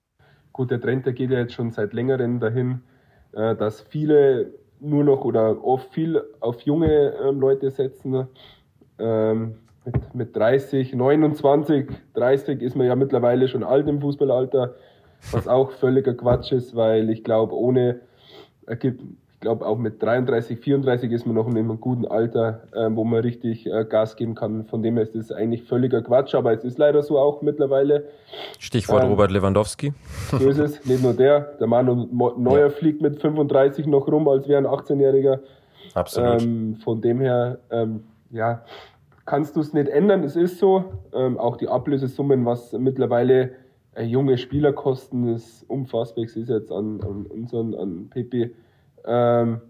[0.52, 2.82] Gut, der Trend, der geht ja jetzt schon seit längerem dahin,
[3.32, 8.28] äh, dass viele nur noch oder oft viel auf junge ähm, Leute setzen.
[8.98, 14.74] Ähm, mit, mit 30, 29, 30 ist man ja mittlerweile schon alt im Fußballalter,
[15.32, 18.00] was auch völliger Quatsch ist, weil ich glaube, ohne,
[19.40, 23.20] glaube auch mit 33, 34 ist man noch in einem guten Alter, äh, wo man
[23.20, 24.64] richtig äh, Gas geben kann.
[24.64, 28.08] Von dem her ist das eigentlich völliger Quatsch, aber es ist leider so auch mittlerweile.
[28.58, 29.92] Stichwort ähm, Robert Lewandowski.
[30.30, 31.40] So ist es, nicht nur der.
[31.60, 32.70] Der Manu Neuer ja.
[32.70, 35.38] fliegt mit 35 noch rum, als wäre ein 18-Jähriger.
[35.94, 36.42] Absolut.
[36.42, 38.64] Ähm, von dem her, ähm, ja,
[39.24, 40.84] kannst du es nicht ändern, es ist so.
[41.12, 43.52] Ähm, auch die Ablösesummen, was mittlerweile
[43.94, 46.24] äh, junge Spieler kosten, ist unfassbar.
[46.24, 48.50] Ich sehe es jetzt an, an unseren, an Pepe
[49.04, 49.60] ähm,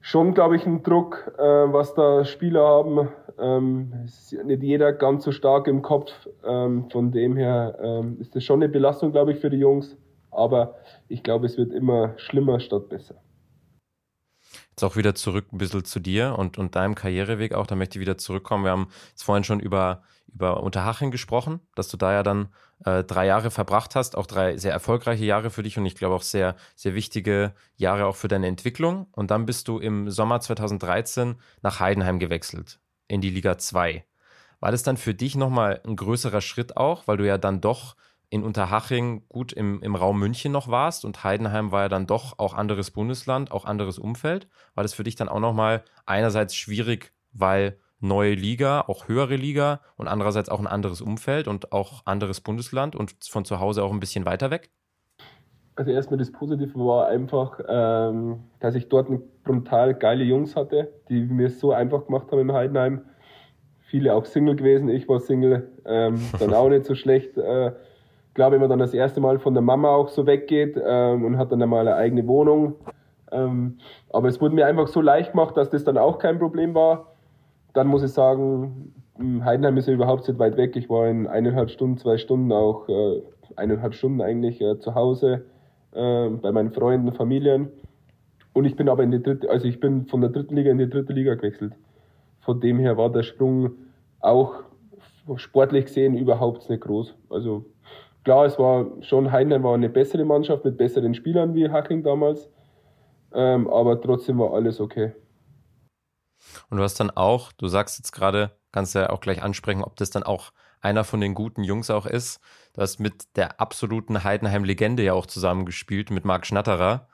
[0.00, 3.08] schon, glaube ich, ein Druck, äh, was da Spieler haben.
[3.38, 6.12] Ähm, ist nicht jeder ganz so stark im Kopf.
[6.44, 9.96] Ähm, von dem her ähm, ist das schon eine Belastung, glaube ich, für die Jungs.
[10.30, 10.76] Aber
[11.08, 13.16] ich glaube, es wird immer schlimmer statt besser.
[14.70, 17.66] Jetzt auch wieder zurück ein bisschen zu dir und, und deinem Karriereweg auch.
[17.66, 18.64] Da möchte ich wieder zurückkommen.
[18.64, 20.02] Wir haben jetzt vorhin schon über,
[20.36, 22.48] über Unterhaching gesprochen, dass du da ja dann
[22.84, 26.14] äh, drei Jahre verbracht hast, auch drei sehr erfolgreiche Jahre für dich und ich glaube
[26.14, 29.06] auch sehr, sehr wichtige Jahre auch für deine Entwicklung.
[29.12, 34.04] Und dann bist du im Sommer 2013 nach Heidenheim gewechselt, in die Liga 2.
[34.60, 37.96] War das dann für dich nochmal ein größerer Schritt auch, weil du ja dann doch
[38.28, 42.38] in Unterhaching gut im, im Raum München noch warst und Heidenheim war ja dann doch
[42.38, 44.48] auch anderes Bundesland, auch anderes Umfeld.
[44.74, 49.80] War das für dich dann auch nochmal einerseits schwierig, weil neue Liga, auch höhere Liga
[49.96, 53.92] und andererseits auch ein anderes Umfeld und auch anderes Bundesland und von zu Hause auch
[53.92, 54.70] ein bisschen weiter weg?
[55.76, 59.08] Also erstmal das Positive war einfach, ähm, dass ich dort
[59.44, 63.02] brutal geile Jungs hatte, die mir es so einfach gemacht haben im Heidenheim.
[63.80, 67.36] Viele auch Single gewesen, ich war Single, ähm, dann auch nicht so schlecht.
[67.36, 67.72] Äh,
[68.34, 71.38] glaube, wenn man dann das erste Mal von der Mama auch so weggeht ähm, und
[71.38, 72.76] hat dann einmal eine eigene Wohnung.
[73.32, 73.78] Ähm,
[74.10, 77.15] aber es wurde mir einfach so leicht gemacht, dass das dann auch kein Problem war
[77.76, 80.76] dann muss ich sagen, hm, Heidenheim ist ja überhaupt nicht weit weg.
[80.76, 83.22] Ich war in eineinhalb Stunden, zwei Stunden auch, äh,
[83.56, 85.44] eineinhalb Stunden eigentlich äh, zu Hause
[85.92, 87.68] äh, bei meinen Freunden, Familien.
[88.54, 90.78] Und ich bin aber in die dritte, also ich bin von der dritten Liga in
[90.78, 91.74] die dritte Liga gewechselt.
[92.40, 93.72] Von dem her war der Sprung
[94.20, 94.54] auch
[95.36, 97.14] sportlich gesehen überhaupt nicht groß.
[97.28, 97.66] Also
[98.24, 102.48] klar, es war schon, Heidenheim war eine bessere Mannschaft mit besseren Spielern wie Haching damals.
[103.34, 105.12] Ähm, aber trotzdem war alles okay.
[106.70, 109.96] Und du hast dann auch, du sagst jetzt gerade, kannst ja auch gleich ansprechen, ob
[109.96, 112.40] das dann auch einer von den guten Jungs auch ist.
[112.74, 117.08] Du hast mit der absoluten Heidenheim-Legende ja auch zusammengespielt, mit Marc Schnatterer.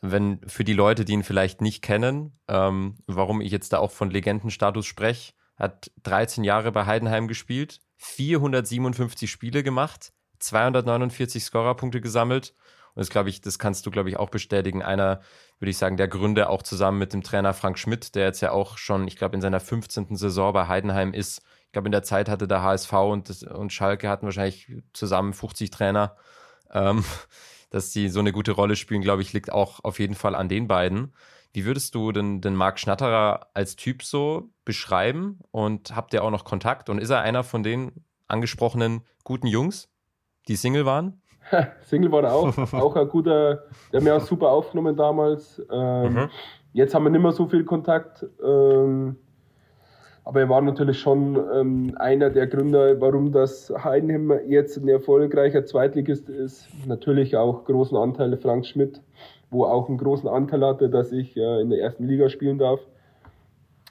[0.00, 3.90] Wenn für die Leute, die ihn vielleicht nicht kennen, ähm, warum ich jetzt da auch
[3.90, 12.54] von Legendenstatus spreche, hat 13 Jahre bei Heidenheim gespielt, 457 Spiele gemacht, 249 Scorerpunkte gesammelt
[12.94, 14.82] und das glaube ich, das kannst du, glaube ich, auch bestätigen.
[14.82, 15.20] Einer,
[15.58, 18.52] würde ich sagen, der Gründe auch zusammen mit dem Trainer Frank Schmidt, der jetzt ja
[18.52, 20.16] auch schon, ich glaube, in seiner 15.
[20.16, 21.42] Saison bei Heidenheim ist.
[21.66, 25.70] Ich glaube, in der Zeit hatte der HSV und, und Schalke hatten wahrscheinlich zusammen 50
[25.70, 26.16] Trainer.
[26.70, 27.04] Ähm,
[27.70, 30.50] dass die so eine gute Rolle spielen, glaube ich, liegt auch auf jeden Fall an
[30.50, 31.14] den beiden.
[31.54, 35.38] Wie würdest du den, den Marc Schnatterer als Typ so beschreiben?
[35.50, 36.90] Und habt ihr auch noch Kontakt?
[36.90, 39.88] Und ist er einer von den angesprochenen guten Jungs,
[40.48, 41.21] die Single waren?
[41.80, 45.62] Single war er auch, auch ein guter, der hat mir auch super aufgenommen damals.
[45.70, 46.30] Ähm, mhm.
[46.72, 48.26] Jetzt haben wir nicht mehr so viel Kontakt.
[48.44, 49.16] Ähm,
[50.24, 55.64] aber er war natürlich schon ähm, einer der Gründer, warum das Heidenheim jetzt ein erfolgreicher
[55.64, 56.68] Zweitligist ist.
[56.86, 59.00] Natürlich auch großen Anteil Frank Schmidt,
[59.50, 62.80] wo auch einen großen Anteil hatte, dass ich äh, in der ersten Liga spielen darf.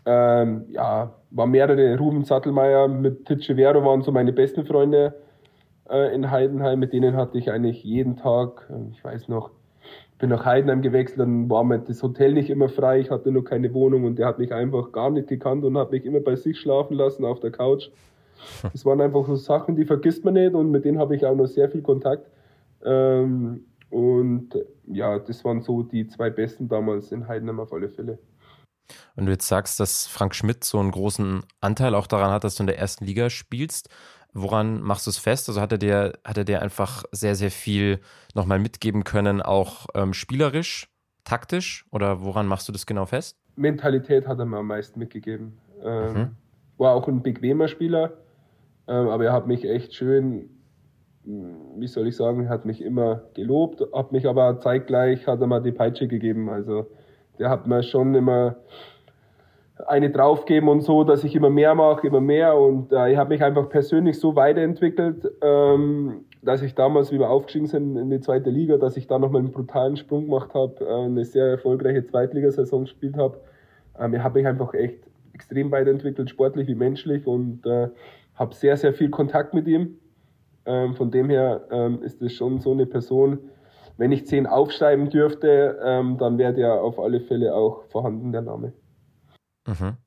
[0.05, 5.13] Ähm, ja, war mehrere, Ruben Sattelmeier mit Titsche Vero waren so meine besten Freunde
[5.91, 6.79] äh, in Heidenheim.
[6.79, 9.51] Mit denen hatte ich eigentlich jeden Tag, äh, ich weiß noch,
[10.21, 13.43] bin nach Heidenheim gewechselt, dann war mir das Hotel nicht immer frei, ich hatte nur
[13.43, 16.35] keine Wohnung und der hat mich einfach gar nicht gekannt und hat mich immer bei
[16.35, 17.89] sich schlafen lassen auf der Couch.
[18.71, 21.35] Das waren einfach so Sachen, die vergisst man nicht und mit denen habe ich auch
[21.35, 22.29] noch sehr viel Kontakt.
[22.83, 24.49] Ähm, und
[24.87, 28.19] ja, das waren so die zwei besten damals in Heidenheim auf alle Fälle.
[29.15, 32.55] Wenn du jetzt sagst, dass Frank Schmidt so einen großen Anteil auch daran hat, dass
[32.55, 33.89] du in der ersten Liga spielst,
[34.33, 35.49] Woran machst du es fest?
[35.49, 37.99] Also hat er dir, hat er dir einfach sehr, sehr viel
[38.33, 40.89] nochmal mitgeben können, auch ähm, spielerisch,
[41.23, 41.85] taktisch?
[41.91, 43.37] Oder woran machst du das genau fest?
[43.55, 45.57] Mentalität hat er mir am meisten mitgegeben.
[45.83, 46.29] Ähm, mhm.
[46.77, 48.13] War auch ein bequemer Spieler,
[48.87, 50.49] ähm, aber er hat mich echt schön,
[51.23, 55.61] wie soll ich sagen, hat mich immer gelobt, hat mich aber zeitgleich, hat er mal
[55.61, 56.49] die Peitsche gegeben.
[56.49, 56.87] Also
[57.37, 58.55] der hat mir schon immer
[59.87, 62.55] eine draufgeben und so, dass ich immer mehr mache, immer mehr.
[62.55, 67.29] Und äh, ich habe mich einfach persönlich so weiterentwickelt, ähm, dass ich damals, wie wir
[67.29, 70.83] aufgestiegen sind in die zweite Liga, dass ich da nochmal einen brutalen Sprung gemacht habe,
[70.83, 73.39] äh, eine sehr erfolgreiche Zweitligasaison gespielt habe.
[73.99, 74.99] Ähm, ich habe mich einfach echt
[75.33, 77.89] extrem weiterentwickelt, sportlich wie menschlich und äh,
[78.35, 79.97] habe sehr, sehr viel Kontakt mit ihm.
[80.65, 83.39] Ähm, von dem her ähm, ist es schon so eine Person,
[83.97, 88.41] wenn ich zehn aufschreiben dürfte, ähm, dann wäre der auf alle Fälle auch vorhanden, der
[88.41, 88.73] Name.
[89.65, 89.97] Mhm.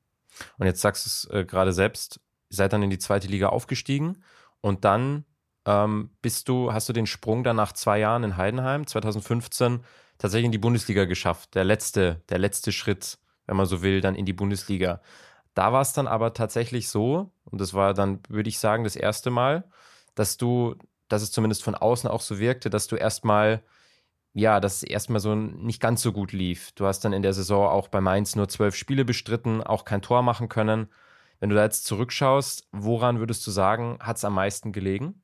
[0.57, 3.49] Und jetzt sagst du es äh, gerade selbst, ihr seid dann in die zweite Liga
[3.49, 4.23] aufgestiegen
[4.61, 5.25] und dann
[5.65, 9.83] ähm, bist du, hast du den Sprung dann nach zwei Jahren in Heidenheim 2015
[10.17, 11.55] tatsächlich in die Bundesliga geschafft.
[11.55, 15.01] Der letzte, der letzte Schritt, wenn man so will, dann in die Bundesliga.
[15.53, 18.95] Da war es dann aber tatsächlich so, und das war dann, würde ich sagen, das
[18.95, 19.63] erste Mal,
[20.13, 20.75] dass du,
[21.07, 23.63] dass es zumindest von außen auch so wirkte, dass du erstmal
[24.37, 26.73] ja, das erstmal so nicht ganz so gut lief.
[26.73, 30.01] Du hast dann in der Saison auch bei Mainz nur zwölf Spiele bestritten, auch kein
[30.01, 30.89] Tor machen können.
[31.39, 35.21] Wenn du da jetzt zurückschaust, woran würdest du sagen, hat es am meisten gelegen?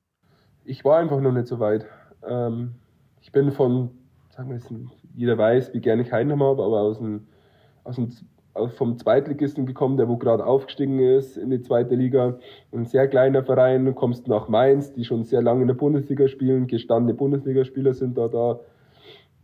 [0.64, 1.86] Ich war einfach noch nicht so weit.
[2.26, 2.76] Ähm,
[3.20, 3.92] ich bin von,
[4.30, 4.74] sagen wir jetzt,
[5.14, 7.28] jeder weiß, wie gerne ich Heidenheim habe, aber aus dem,
[7.84, 8.12] aus dem
[8.78, 12.40] vom Zweitligisten gekommen, der wo gerade aufgestiegen ist in die zweite Liga.
[12.72, 16.68] Ein sehr kleiner Verein, kommst nach Mainz, die schon sehr lange in der Bundesliga spielen,
[16.68, 18.62] gestandene Bundesligaspieler sind da da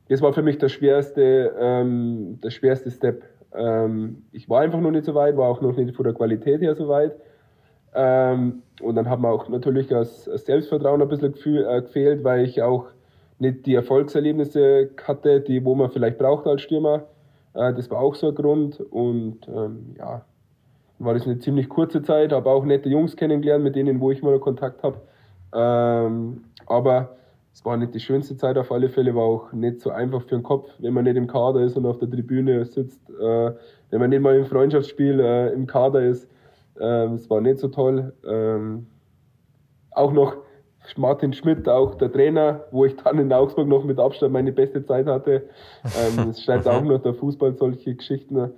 [0.10, 3.24] das war für mich der schwerste, ähm, der schwerste Step.
[3.54, 6.62] Ähm, ich war einfach noch nicht so weit, war auch noch nicht von der Qualität
[6.62, 7.16] her so weit.
[7.94, 12.46] Ähm, und dann hat mir auch natürlich das, Selbstvertrauen ein bisschen gefühl, äh, gefehlt, weil
[12.46, 12.86] ich auch
[13.40, 17.04] nicht die Erfolgserlebnisse hatte, die wo man vielleicht braucht als Stürmer.
[17.54, 18.80] Äh, das war auch so ein Grund.
[18.80, 20.24] Und ähm, ja,
[21.00, 24.22] war das eine ziemlich kurze Zeit, habe auch nette Jungs kennengelernt, mit denen wo ich
[24.22, 25.02] mal Kontakt habe.
[25.54, 27.18] Ähm, aber
[27.58, 30.36] es war nicht die schönste Zeit auf alle Fälle, war auch nicht so einfach für
[30.36, 33.52] den Kopf, wenn man nicht im Kader ist und auf der Tribüne sitzt, äh,
[33.90, 36.30] wenn man nicht mal im Freundschaftsspiel äh, im Kader ist.
[36.80, 38.14] Ähm, es war nicht so toll.
[38.30, 38.86] Ähm,
[39.90, 40.38] auch noch
[40.98, 44.86] Martin Schmidt, auch der Trainer, wo ich dann in Augsburg noch mit Abstand meine beste
[44.86, 45.50] Zeit hatte.
[45.84, 48.52] Ähm, es schreibt auch noch der Fußball solche Geschichten.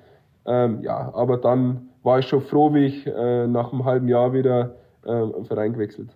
[0.45, 4.33] Ähm, ja, aber dann war ich schon froh, wie ich äh, nach einem halben Jahr
[4.33, 6.09] wieder äh, Verein gewechselt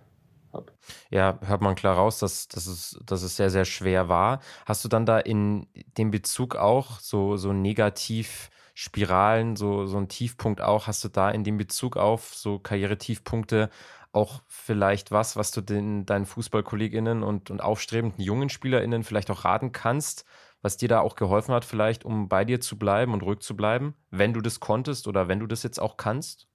[0.54, 0.72] habe.
[1.10, 4.40] Ja, hört man klar raus, dass, dass, es, dass es sehr, sehr schwer war.
[4.66, 5.66] Hast du dann da in
[5.98, 11.44] dem Bezug auch so, so Negativspiralen, so, so einen Tiefpunkt auch, hast du da in
[11.44, 13.70] dem Bezug auf so Karrieretiefpunkte
[14.12, 19.44] auch vielleicht was, was du den, deinen FußballkollegInnen und, und aufstrebenden jungen SpielerInnen vielleicht auch
[19.44, 20.24] raten kannst,
[20.62, 23.56] was dir da auch geholfen hat, vielleicht, um bei dir zu bleiben und ruhig zu
[23.56, 26.46] bleiben, wenn du das konntest oder wenn du das jetzt auch kannst?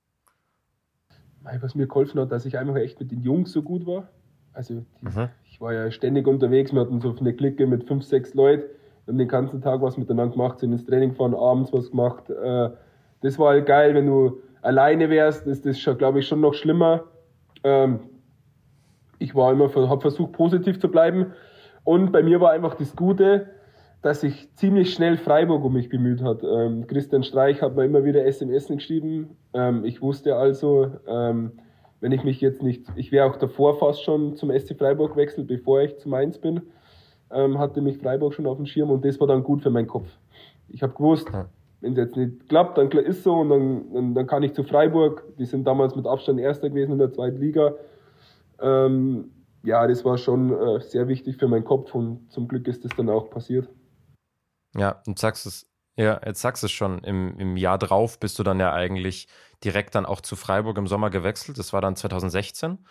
[1.44, 4.10] Was mir geholfen hat, dass ich einfach echt mit den Jungs so gut war.
[4.54, 5.30] Also die, mhm.
[5.46, 8.64] ich war ja ständig unterwegs, wir hatten so eine Clique mit fünf, sechs Leuten,
[9.06, 12.30] wir haben den ganzen Tag was miteinander gemacht, sind ins Training gefahren, abends was gemacht.
[12.30, 12.70] Äh,
[13.22, 17.04] das war halt geil, wenn du alleine wärst, ist das glaube ich, schon noch schlimmer.
[17.64, 18.00] Ähm,
[19.18, 21.34] ich war immer, habe versucht positiv zu bleiben
[21.84, 23.48] und bei mir war einfach das Gute,
[24.02, 26.42] dass sich ziemlich schnell Freiburg um mich bemüht hat.
[26.44, 29.36] Ähm, Christian Streich hat mir immer wieder SMS geschrieben.
[29.54, 31.52] Ähm, ich wusste also, ähm,
[32.00, 35.48] wenn ich mich jetzt nicht, ich wäre auch davor fast schon zum SC Freiburg gewechselt,
[35.48, 36.62] bevor ich zu Mainz bin,
[37.32, 39.88] ähm, hatte mich Freiburg schon auf dem Schirm und das war dann gut für meinen
[39.88, 40.08] Kopf.
[40.70, 41.30] Ich habe gewusst,
[41.82, 44.64] wenn es jetzt nicht klappt, dann ist so und dann, dann, dann, kann ich zu
[44.64, 45.24] Freiburg.
[45.38, 47.74] Die sind damals mit Abstand Erster gewesen in der zweiten Liga.
[48.62, 49.32] Ähm,
[49.64, 52.96] ja, das war schon äh, sehr wichtig für meinen Kopf und zum Glück ist das
[52.96, 53.68] dann auch passiert.
[54.76, 58.44] Ja, und sagst es, ja, jetzt sagst es schon, im, im Jahr drauf bist du
[58.44, 59.28] dann ja eigentlich
[59.64, 61.58] direkt dann auch zu Freiburg im Sommer gewechselt.
[61.58, 62.86] Das war dann 2016.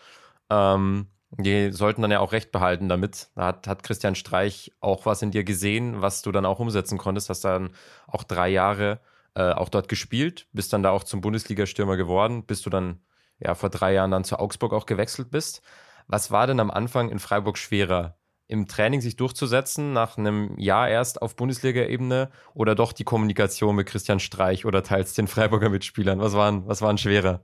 [0.51, 3.31] Ähm, die sollten dann ja auch recht behalten damit.
[3.35, 6.99] Da hat, hat Christian Streich auch was in dir gesehen, was du dann auch umsetzen
[6.99, 7.31] konntest.
[7.31, 7.71] Hast dann
[8.07, 9.01] auch drei Jahre
[9.35, 13.01] äh, auch dort gespielt, bist dann da auch zum Bundesliga-Stürmer geworden, bis du dann
[13.39, 15.63] ja vor drei Jahren dann zu Augsburg auch gewechselt bist.
[16.09, 18.17] Was war denn am Anfang in Freiburg schwerer?
[18.49, 23.87] Im Training sich durchzusetzen, nach einem Jahr erst auf Bundesliga-Ebene oder doch die Kommunikation mit
[23.87, 26.19] Christian Streich oder teils den Freiburger Mitspielern?
[26.19, 27.43] Was waren, was waren schwerer?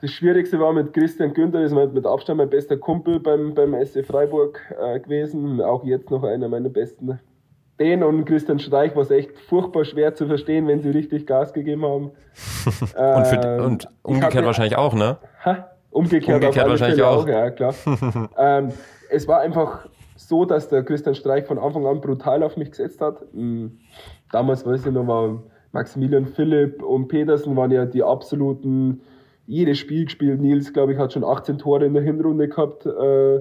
[0.00, 3.74] Das Schwierigste war mit Christian Günther, das ist mit Abstand mein bester Kumpel beim, beim
[3.84, 7.20] SC Freiburg äh, gewesen, auch jetzt noch einer meiner besten.
[7.78, 11.52] Den und Christian Streich war es echt furchtbar schwer zu verstehen, wenn sie richtig Gas
[11.52, 12.04] gegeben haben.
[12.74, 15.18] und, für, äh, und umgekehrt wahrscheinlich auch, ne?
[15.44, 15.70] Ha?
[15.90, 17.26] Umgekehrt, Umgekehrt wahrscheinlich Fälle auch.
[17.26, 17.74] Ja, klar.
[18.38, 18.72] ähm,
[19.10, 23.00] es war einfach so, dass der Christian Streich von Anfang an brutal auf mich gesetzt
[23.00, 23.22] hat.
[23.32, 23.78] Mhm.
[24.32, 29.00] Damals, weiß ich noch, war Maximilian Philipp und Petersen waren ja die absoluten,
[29.46, 30.40] jedes Spiel gespielt.
[30.40, 32.84] Nils, glaube ich, hat schon 18 Tore in der Hinrunde gehabt.
[32.84, 33.40] Äh,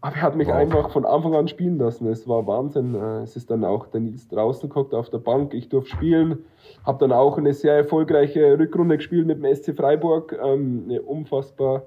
[0.00, 0.54] aber er hat mich Wow.
[0.54, 2.08] einfach von Anfang an spielen lassen.
[2.08, 2.94] Es war Wahnsinn.
[2.94, 5.52] Äh, Es ist dann auch der Nils draußen geguckt auf der Bank.
[5.54, 6.38] Ich durfte spielen.
[6.84, 10.36] Habe dann auch eine sehr erfolgreiche Rückrunde gespielt mit dem SC Freiburg.
[10.42, 11.82] Ähm, Eine unfassbar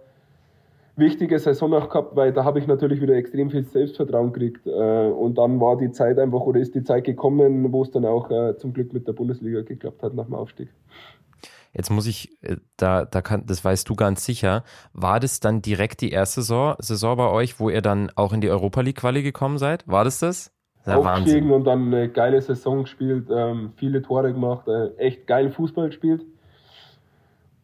[0.95, 4.65] wichtige Saison auch gehabt, weil da habe ich natürlich wieder extrem viel Selbstvertrauen gekriegt.
[4.65, 8.05] Äh, Und dann war die Zeit einfach, oder ist die Zeit gekommen, wo es dann
[8.05, 10.69] auch äh, zum Glück mit der Bundesliga geklappt hat nach dem Aufstieg.
[11.73, 14.63] Jetzt muss ich, äh, da, da kann, das weißt du ganz sicher.
[14.93, 18.41] War das dann direkt die erste Saison, Saison bei euch, wo ihr dann auch in
[18.41, 19.87] die Europa League Quali gekommen seid?
[19.87, 20.51] War das das?
[20.85, 25.87] Ja, aufgestiegen und dann eine geile Saison gespielt, ähm, viele Tore gemacht, echt geilen Fußball
[25.87, 26.23] gespielt.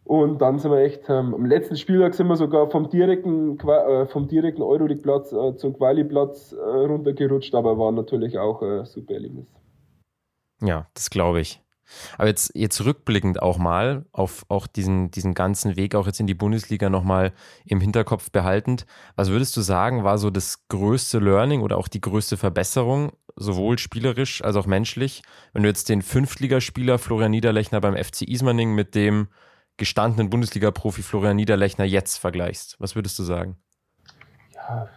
[0.04, 4.28] Und dann sind wir echt, ähm, am letzten Spieltag sind wir sogar vom direkten, äh,
[4.28, 9.46] direkten Euroleague-Platz äh, zum Quali-Platz äh, runtergerutscht, aber war natürlich auch ein super Erlebnis.
[10.62, 11.62] Ja, das glaube ich.
[12.18, 16.28] Aber jetzt, jetzt rückblickend auch mal auf auch diesen, diesen ganzen Weg auch jetzt in
[16.28, 17.34] die Bundesliga nochmal
[17.66, 18.86] im Hinterkopf behaltend.
[19.16, 23.78] Was würdest du sagen, war so das größte Learning oder auch die größte Verbesserung, sowohl
[23.78, 25.22] spielerisch als auch menschlich,
[25.54, 29.28] wenn du jetzt den Fünftligaspieler Florian Niederlechner beim FC Ismaning mit dem
[29.78, 32.76] gestandenen Bundesliga-Profi Florian Niederlechner jetzt vergleichst?
[32.80, 33.58] Was würdest du sagen?
[34.54, 34.88] Ja,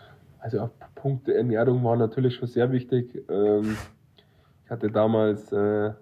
[0.40, 3.22] also auf Punkt Ernährung war natürlich schon sehr wichtig.
[3.28, 3.76] Ähm,
[4.64, 5.92] ich hatte damals, äh,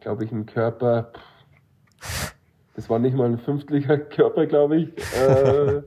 [0.00, 1.12] glaube ich, einen Körper,
[2.74, 4.88] das war nicht mal ein fünftlicher Körper, glaube ich.
[5.16, 5.82] Äh,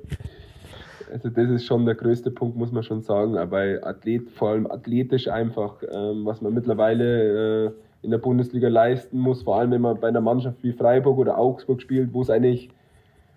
[1.12, 3.38] also das ist schon der größte Punkt, muss man schon sagen.
[3.38, 9.20] Aber Athlet, vor allem athletisch einfach, ähm, was man mittlerweile äh, in der Bundesliga leisten
[9.20, 12.30] muss, vor allem wenn man bei einer Mannschaft wie Freiburg oder Augsburg spielt, wo es
[12.30, 12.70] eigentlich,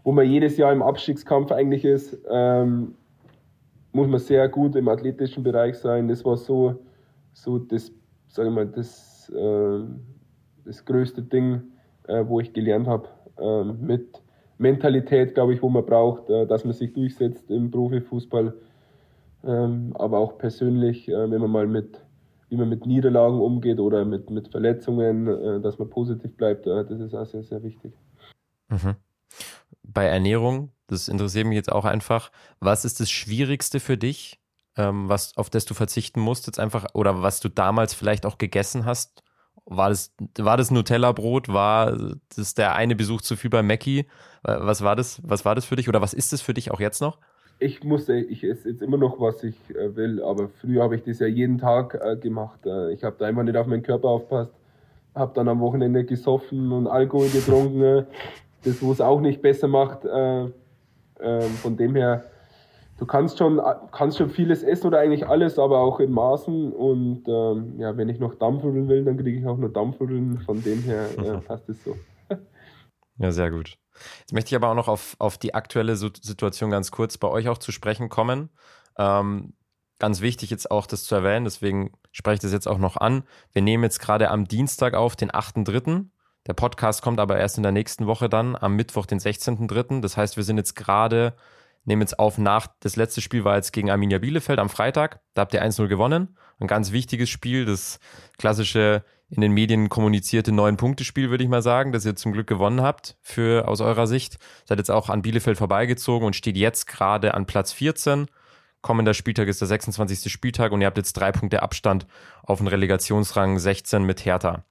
[0.04, 2.94] wo man jedes Jahr im Abstiegskampf eigentlich ist, ähm,
[3.92, 6.08] muss man sehr gut im athletischen Bereich sein.
[6.08, 6.76] Das war so,
[7.32, 7.92] so das,
[8.28, 9.80] sagen wir mal, das, äh,
[10.64, 11.62] das größte Ding,
[12.08, 14.22] äh, wo ich gelernt habe, äh, mit
[14.58, 18.54] Mentalität, glaube ich, wo man braucht, äh, dass man sich durchsetzt im Profifußball,
[19.44, 22.01] ähm, aber auch persönlich, äh, wenn man mal mit,
[22.52, 26.84] wie man mit Niederlagen umgeht oder mit, mit Verletzungen, äh, dass man positiv bleibt, äh,
[26.84, 27.94] das ist auch sehr, sehr wichtig.
[28.68, 28.96] Mhm.
[29.82, 34.38] Bei Ernährung, das interessiert mich jetzt auch einfach, was ist das Schwierigste für dich,
[34.76, 38.36] ähm, was, auf das du verzichten musst jetzt einfach, oder was du damals vielleicht auch
[38.36, 39.22] gegessen hast?
[39.64, 41.48] War das, war das Nutella-Brot?
[41.48, 41.96] War
[42.36, 44.06] das der eine Besuch zu viel bei Mackie?
[44.42, 46.80] Was war das, was war das für dich oder was ist das für dich auch
[46.80, 47.18] jetzt noch?
[47.62, 51.04] Ich musste, ich esse jetzt immer noch, was ich äh, will, aber früher habe ich
[51.04, 52.66] das ja jeden Tag äh, gemacht.
[52.66, 54.52] Äh, ich habe da einfach nicht auf meinen Körper aufpasst,
[55.14, 58.04] habe dann am Wochenende gesoffen und Alkohol getrunken, äh,
[58.64, 60.04] das wo es auch nicht besser macht.
[60.04, 60.44] Äh,
[61.22, 62.24] äh, von dem her,
[62.98, 63.60] du kannst schon,
[63.92, 66.72] kannst schon vieles essen oder eigentlich alles, aber auch in Maßen.
[66.72, 70.38] Und ähm, ja, wenn ich noch Dampfnudeln will, dann kriege ich auch nur Dampfnudeln.
[70.40, 71.96] Von dem her äh, passt es so.
[73.22, 73.78] Ja, sehr gut.
[74.18, 77.48] Jetzt möchte ich aber auch noch auf, auf die aktuelle Situation ganz kurz bei euch
[77.48, 78.50] auch zu sprechen kommen.
[78.98, 79.54] Ähm,
[80.00, 83.22] ganz wichtig jetzt auch das zu erwähnen, deswegen spreche ich das jetzt auch noch an.
[83.52, 86.06] Wir nehmen jetzt gerade am Dienstag auf, den 8.3.
[86.48, 90.00] Der Podcast kommt aber erst in der nächsten Woche dann, am Mittwoch, den 16.3.
[90.00, 91.36] Das heißt, wir sind jetzt gerade,
[91.84, 95.20] nehmen jetzt auf nach, das letzte Spiel war jetzt gegen Arminia Bielefeld am Freitag.
[95.34, 96.36] Da habt ihr 1-0 gewonnen.
[96.58, 98.00] Ein ganz wichtiges Spiel, das
[98.36, 102.82] klassische in den Medien kommunizierte Neun-Punkte-Spiel, würde ich mal sagen, das ihr zum Glück gewonnen
[102.82, 104.36] habt, für aus eurer Sicht.
[104.66, 108.26] Seid jetzt auch an Bielefeld vorbeigezogen und steht jetzt gerade an Platz 14.
[108.82, 110.30] Kommender Spieltag ist der 26.
[110.30, 112.06] Spieltag und ihr habt jetzt drei Punkte Abstand
[112.42, 114.66] auf den Relegationsrang 16 mit Hertha.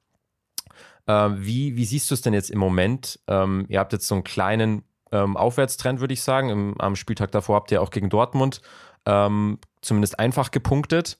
[1.08, 3.20] Ähm, wie, wie siehst du es denn jetzt im Moment?
[3.28, 6.50] Ähm, ihr habt jetzt so einen kleinen ähm, Aufwärtstrend, würde ich sagen.
[6.50, 8.62] Im, am Spieltag davor habt ihr auch gegen Dortmund
[9.08, 11.18] ähm, zumindest einfach gepunktet.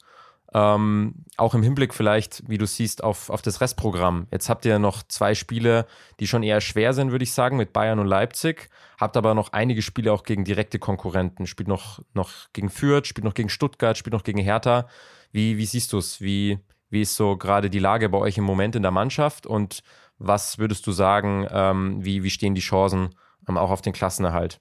[0.54, 4.28] Ähm, auch im Hinblick vielleicht, wie du siehst, auf, auf das Restprogramm.
[4.32, 5.86] Jetzt habt ihr noch zwei Spiele,
[6.20, 8.70] die schon eher schwer sind, würde ich sagen, mit Bayern und Leipzig.
[9.00, 11.48] Habt aber noch einige Spiele auch gegen direkte Konkurrenten.
[11.48, 14.88] Spielt noch, noch gegen Fürth, spielt noch gegen Stuttgart, spielt noch gegen Hertha.
[15.32, 16.20] Wie, wie siehst du es?
[16.20, 16.60] Wie,
[16.90, 19.48] wie ist so gerade die Lage bei euch im Moment in der Mannschaft?
[19.48, 19.84] Und
[20.18, 23.16] was würdest du sagen, ähm, wie, wie stehen die Chancen
[23.48, 24.60] ähm, auch auf den Klassenerhalt?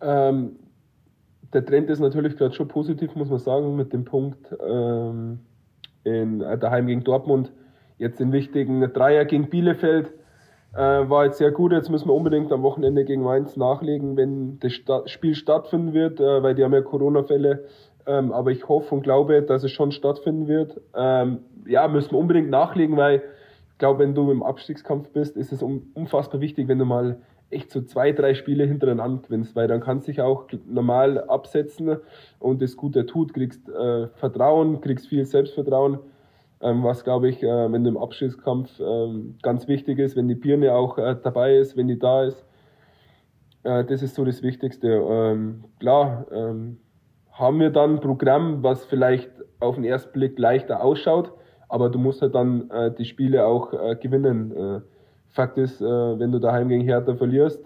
[0.00, 0.56] Ähm,
[1.52, 5.40] der Trend ist natürlich gerade schon positiv, muss man sagen, mit dem Punkt ähm,
[6.04, 7.52] in, äh, daheim gegen Dortmund.
[7.96, 10.12] Jetzt den wichtigen Dreier gegen Bielefeld
[10.74, 11.72] äh, war jetzt sehr gut.
[11.72, 16.20] Jetzt müssen wir unbedingt am Wochenende gegen Mainz nachlegen, wenn das Sta Spiel stattfinden wird,
[16.20, 17.64] äh, weil die haben ja Corona-Fälle.
[18.06, 20.80] Ähm, aber ich hoffe und glaube, dass es schon stattfinden wird.
[20.94, 23.22] Ähm, ja, müssen wir unbedingt nachlegen, weil
[23.72, 27.18] ich glaube, wenn du im Abstiegskampf bist, ist es um, unfassbar wichtig, wenn du mal
[27.50, 31.96] echt so zwei, drei Spiele hintereinander gewinnst, weil dann kannst du dich auch normal absetzen
[32.38, 35.98] und das gut tut, kriegst äh, Vertrauen, kriegst viel Selbstvertrauen,
[36.60, 40.34] ähm, was glaube ich, äh, wenn du im Abschlusskampf ähm, ganz wichtig ist, wenn die
[40.34, 42.44] Birne auch äh, dabei ist, wenn die da ist.
[43.62, 44.88] Äh, das ist so das Wichtigste.
[44.88, 46.78] Ähm, klar, ähm,
[47.32, 49.30] haben wir dann ein Programm, was vielleicht
[49.60, 51.32] auf den ersten Blick leichter ausschaut,
[51.68, 54.82] aber du musst halt dann äh, die Spiele auch äh, gewinnen.
[55.30, 57.60] Fakt ist, äh, wenn du daheim gegen Hertha verlierst,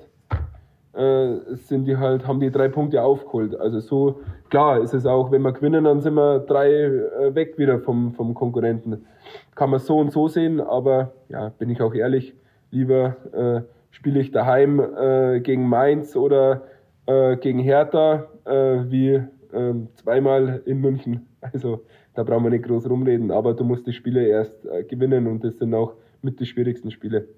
[0.95, 3.59] äh, sind die halt, haben die drei Punkte aufgeholt.
[3.59, 7.57] Also so, klar ist es auch, wenn wir gewinnen, dann sind wir drei äh, weg
[7.57, 9.07] wieder vom, vom Konkurrenten.
[9.55, 12.35] Kann man so und so sehen, aber ja, bin ich auch ehrlich,
[12.71, 16.63] lieber äh, spiele ich daheim äh, gegen Mainz oder
[17.07, 19.23] äh, gegen Hertha wie
[19.55, 21.29] ähm, zweimal in München.
[21.41, 21.83] Also
[22.15, 25.59] da brauchen wir nicht groß rumreden, aber du musst die Spiele erst gewinnen und das
[25.59, 27.29] sind auch mit die schwierigsten Spiele.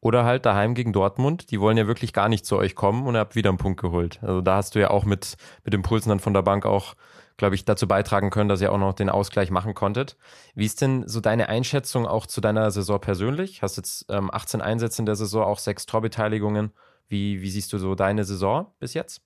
[0.00, 1.50] Oder halt daheim gegen Dortmund.
[1.50, 3.80] Die wollen ja wirklich gar nicht zu euch kommen und ihr habt wieder einen Punkt
[3.80, 4.20] geholt.
[4.22, 6.94] Also da hast du ja auch mit, mit Impulsen dann von der Bank auch,
[7.36, 10.16] glaube ich, dazu beitragen können, dass ihr auch noch den Ausgleich machen konntet.
[10.54, 13.62] Wie ist denn so deine Einschätzung auch zu deiner Saison persönlich?
[13.62, 16.72] Hast jetzt ähm, 18 Einsätze in der Saison, auch sechs Torbeteiligungen.
[17.08, 19.22] Wie, wie siehst du so deine Saison bis jetzt?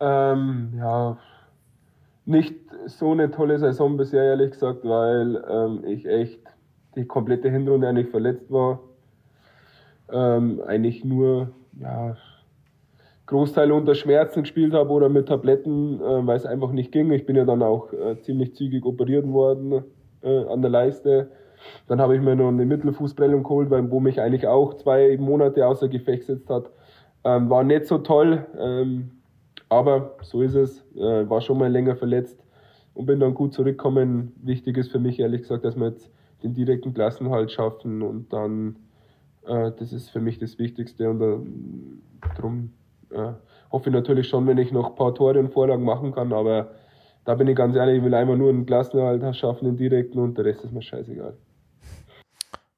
[0.00, 1.16] Ähm, ja,
[2.26, 2.54] nicht
[2.86, 6.40] so eine tolle Saison bisher, ehrlich gesagt, weil ähm, ich echt
[6.96, 8.80] die komplette Hinrunde eigentlich verletzt war.
[10.12, 12.16] Ähm, eigentlich nur ja,
[13.26, 17.12] Großteil unter Schmerzen gespielt habe oder mit Tabletten, äh, weil es einfach nicht ging.
[17.12, 19.84] Ich bin ja dann auch äh, ziemlich zügig operiert worden
[20.22, 21.30] äh, an der Leiste.
[21.86, 25.66] Dann habe ich mir noch eine Mittelfußprellung geholt, weil, wo mich eigentlich auch zwei Monate
[25.66, 26.70] außer Gefecht gesetzt hat.
[27.24, 29.10] Ähm, war nicht so toll, ähm,
[29.68, 30.84] aber so ist es.
[30.96, 32.42] Äh, war schon mal länger verletzt
[32.94, 34.32] und bin dann gut zurückgekommen.
[34.42, 36.10] Wichtig ist für mich ehrlich gesagt, dass wir jetzt
[36.42, 38.76] den direkten Klassenhalt schaffen und dann,
[39.46, 42.72] äh, das ist für mich das Wichtigste und äh, darum
[43.10, 43.32] äh,
[43.70, 46.70] hoffe ich natürlich schon, wenn ich noch ein paar Tore und Vorlagen machen kann, aber
[47.24, 50.36] da bin ich ganz ehrlich, ich will einfach nur einen Klassenerhalt schaffen, den direkten und
[50.36, 51.36] der Rest ist mir scheißegal.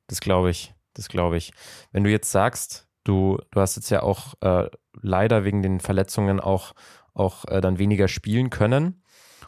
[0.09, 1.53] Das glaube ich, das glaube ich.
[1.93, 4.69] Wenn du jetzt sagst, du, du hast jetzt ja auch äh,
[5.01, 6.75] leider wegen den Verletzungen auch,
[7.15, 9.03] auch äh, dann weniger spielen können.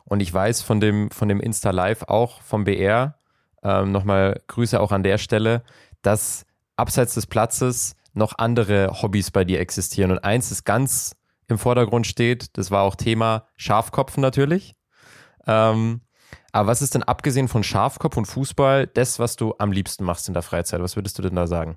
[0.04, 3.18] Und ich weiß von dem, von dem Insta Live auch vom BR,
[3.62, 5.62] ähm, nochmal Grüße auch an der Stelle,
[6.02, 6.46] dass
[6.76, 10.10] abseits des Platzes noch andere Hobbys bei dir existieren.
[10.10, 11.16] Und eins, das ganz
[11.48, 14.76] im Vordergrund steht, das war auch Thema Schafkopfen natürlich.
[15.46, 16.00] Ähm,
[16.52, 20.28] aber was ist denn abgesehen von Schafkopf und Fußball das, was du am liebsten machst
[20.28, 20.80] in der Freizeit?
[20.80, 21.76] Was würdest du denn da sagen?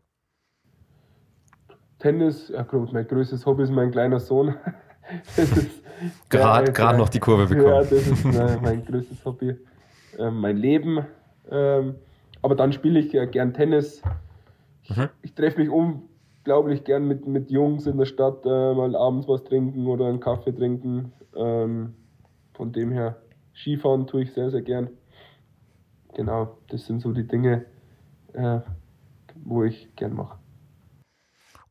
[2.00, 4.56] Tennis, ja, mein größtes Hobby ist mein kleiner Sohn.
[6.30, 7.74] Gerade ja, noch die Kurve bekommen.
[7.74, 9.56] Ja, das ist mein, mein größtes Hobby.
[10.18, 11.06] Ähm, mein Leben.
[11.50, 11.96] Ähm,
[12.42, 14.02] aber dann spiele ich ja gern Tennis.
[14.90, 15.10] Ich, mhm.
[15.22, 19.44] ich treffe mich unglaublich gern mit, mit Jungs in der Stadt, äh, mal abends was
[19.44, 21.12] trinken oder einen Kaffee trinken.
[21.36, 21.94] Ähm,
[22.54, 23.22] von dem her,
[23.54, 24.90] Skifahren tue ich sehr, sehr gern.
[26.16, 27.66] Genau, das sind so die Dinge,
[28.34, 28.60] äh,
[29.44, 30.40] wo ich gern mache.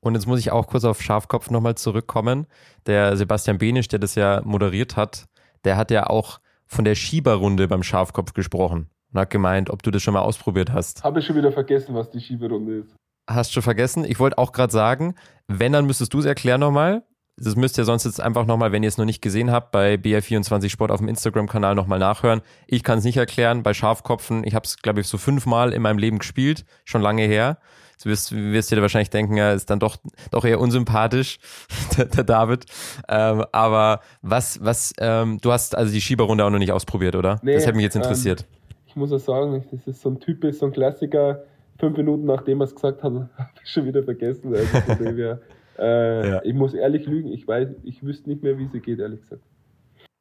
[0.00, 2.46] Und jetzt muss ich auch kurz auf Schafkopf nochmal zurückkommen.
[2.86, 5.26] Der Sebastian Benisch, der das ja moderiert hat,
[5.64, 9.90] der hat ja auch von der Schieberrunde beim Schafkopf gesprochen und hat gemeint, ob du
[9.90, 11.02] das schon mal ausprobiert hast.
[11.02, 12.96] Habe ich schon wieder vergessen, was die Schieberrunde ist.
[13.26, 14.04] Hast schon vergessen?
[14.04, 15.14] Ich wollte auch gerade sagen,
[15.48, 17.02] wenn, dann müsstest du es erklären nochmal.
[17.38, 19.96] Das müsst ihr sonst jetzt einfach nochmal, wenn ihr es noch nicht gesehen habt, bei
[19.96, 22.40] BR24 Sport auf dem Instagram-Kanal nochmal nachhören.
[22.66, 25.82] Ich kann es nicht erklären, bei Schafkopfen, ich habe es, glaube ich, so fünfmal in
[25.82, 27.58] meinem Leben gespielt, schon lange her.
[28.02, 29.96] Du wirst, wirst dir wahrscheinlich denken, er ist dann doch,
[30.30, 31.38] doch eher unsympathisch,
[31.96, 32.64] der, der David.
[33.08, 37.38] Ähm, aber was, was, ähm, du hast also die Schieberrunde auch noch nicht ausprobiert, oder?
[37.42, 38.42] Nee, das hat mich jetzt interessiert.
[38.42, 41.42] Ähm, ich muss auch sagen, das ist so ein Typ, so ein Klassiker.
[41.78, 44.54] Fünf Minuten nachdem er es gesagt hat, habe ich schon wieder vergessen.
[44.54, 45.40] Also wir,
[45.78, 46.40] äh, ja.
[46.44, 49.42] Ich muss ehrlich lügen, ich weiß, ich wüsste nicht mehr, wie sie geht, ehrlich gesagt.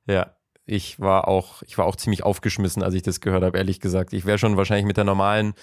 [0.07, 0.35] Ja,
[0.65, 4.13] ich war auch, ich war auch ziemlich aufgeschmissen, als ich das gehört habe, ehrlich gesagt.
[4.13, 5.53] Ich wäre schon wahrscheinlich mit der normalen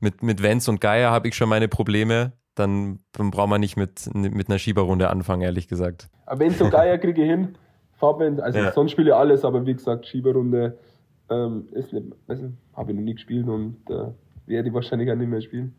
[0.00, 2.32] mit, mit Vance und Geier habe ich schon meine Probleme.
[2.54, 6.08] Dann, dann braucht man nicht mit, mit einer Schieberrunde anfangen, ehrlich gesagt.
[6.26, 7.56] Aber Vance und Geier kriege ich hin.
[7.92, 8.72] Fabian, also ja.
[8.72, 10.78] sonst spiele ich alles, aber wie gesagt, Schieberrunde
[11.30, 14.08] ähm, ist nicht, also habe ich noch nie gespielt und äh,
[14.48, 15.74] werde ich wahrscheinlich auch nicht mehr spielen.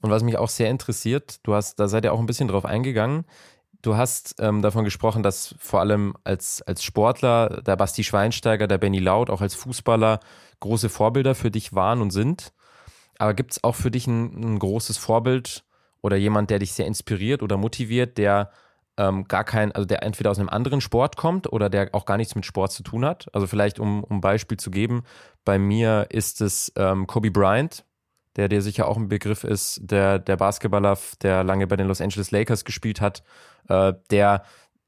[0.00, 2.64] Und was mich auch sehr interessiert, du hast, da seid ihr auch ein bisschen drauf
[2.64, 3.24] eingegangen.
[3.82, 8.78] Du hast ähm, davon gesprochen, dass vor allem als, als Sportler der Basti Schweinsteiger, der
[8.78, 10.20] Benny Laut, auch als Fußballer
[10.60, 12.52] große Vorbilder für dich waren und sind.
[13.18, 15.64] Aber gibt es auch für dich ein, ein, großes Vorbild
[16.00, 18.50] oder jemand, der dich sehr inspiriert oder motiviert, der
[18.98, 22.16] ähm, gar kein, also der entweder aus einem anderen Sport kommt oder der auch gar
[22.16, 23.28] nichts mit Sport zu tun hat?
[23.32, 25.04] Also vielleicht, um, um Beispiel zu geben,
[25.44, 27.84] bei mir ist es ähm, Kobe Bryant,
[28.36, 32.00] der dir sicher auch ein Begriff ist, der, der Basketballer, der lange bei den Los
[32.00, 33.22] Angeles Lakers gespielt hat,
[33.68, 34.44] äh, der,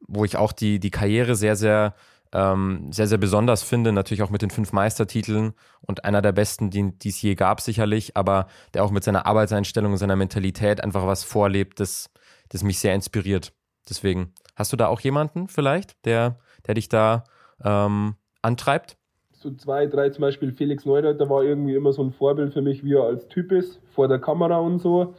[0.06, 1.94] wo ich auch die, die Karriere sehr, sehr,
[2.32, 6.70] ähm, sehr, sehr besonders finde, natürlich auch mit den fünf Meistertiteln und einer der besten,
[6.70, 10.82] die, die es je gab, sicherlich, aber der auch mit seiner Arbeitseinstellung und seiner Mentalität
[10.82, 12.10] einfach was vorlebt, das,
[12.48, 13.52] das mich sehr inspiriert.
[13.88, 17.24] Deswegen, hast du da auch jemanden vielleicht, der, der dich da
[17.62, 18.96] ähm, antreibt?
[19.44, 22.82] so zwei, drei, zum Beispiel Felix Neureuter war irgendwie immer so ein Vorbild für mich,
[22.82, 25.14] wie er als Typ ist, vor der Kamera und so.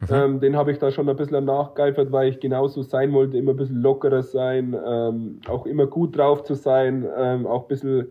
[0.00, 0.06] Mhm.
[0.10, 3.50] Ähm, den habe ich da schon ein bisschen nachgeifert, weil ich genauso sein wollte, immer
[3.50, 8.06] ein bisschen lockerer sein, ähm, auch immer gut drauf zu sein, ähm, auch ein bisschen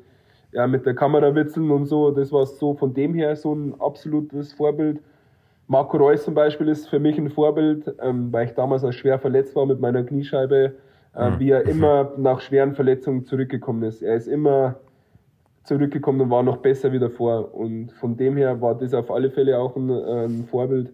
[0.52, 2.12] ja, mit der Kamera witzeln und so.
[2.12, 5.02] Das war so von dem her so ein absolutes Vorbild.
[5.68, 9.20] Marco Reus zum Beispiel ist für mich ein Vorbild, ähm, weil ich damals auch schwer
[9.20, 10.76] verletzt war mit meiner Kniescheibe,
[11.14, 11.40] äh, mhm.
[11.40, 14.02] wie er immer nach schweren Verletzungen zurückgekommen ist.
[14.02, 14.80] Er ist immer
[15.64, 17.54] zurückgekommen und war noch besser wie davor.
[17.54, 20.94] Und von dem her war das auf alle Fälle auch ein, ein Vorbild.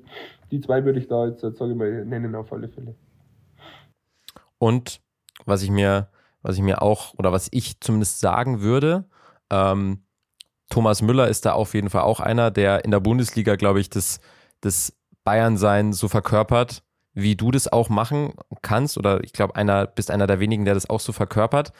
[0.50, 2.96] Die zwei würde ich da jetzt, sage ich mal, nennen auf alle Fälle.
[4.58, 5.02] Und
[5.46, 6.08] was ich mir,
[6.42, 9.06] was ich mir auch, oder was ich zumindest sagen würde,
[9.52, 10.04] ähm,
[10.70, 13.92] Thomas Müller ist da auf jeden Fall auch einer, der in der Bundesliga, glaube ich,
[13.92, 14.20] das,
[14.64, 14.94] das
[15.24, 16.84] Bayern-Sein so verkörpert,
[17.14, 18.98] wie du das auch machen kannst.
[18.98, 21.72] Oder ich glaube, einer, bist einer der wenigen, der das auch so verkörpert.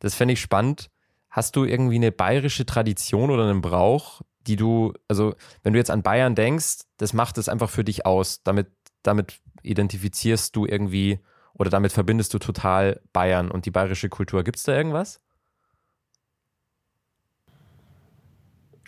[0.00, 0.90] Das fände ich spannend,
[1.36, 5.90] Hast du irgendwie eine bayerische Tradition oder einen Brauch, die du, also wenn du jetzt
[5.90, 8.42] an Bayern denkst, das macht es einfach für dich aus.
[8.42, 8.68] Damit,
[9.02, 11.20] damit identifizierst du irgendwie
[11.52, 14.44] oder damit verbindest du total Bayern und die bayerische Kultur.
[14.44, 15.20] Gibt es da irgendwas?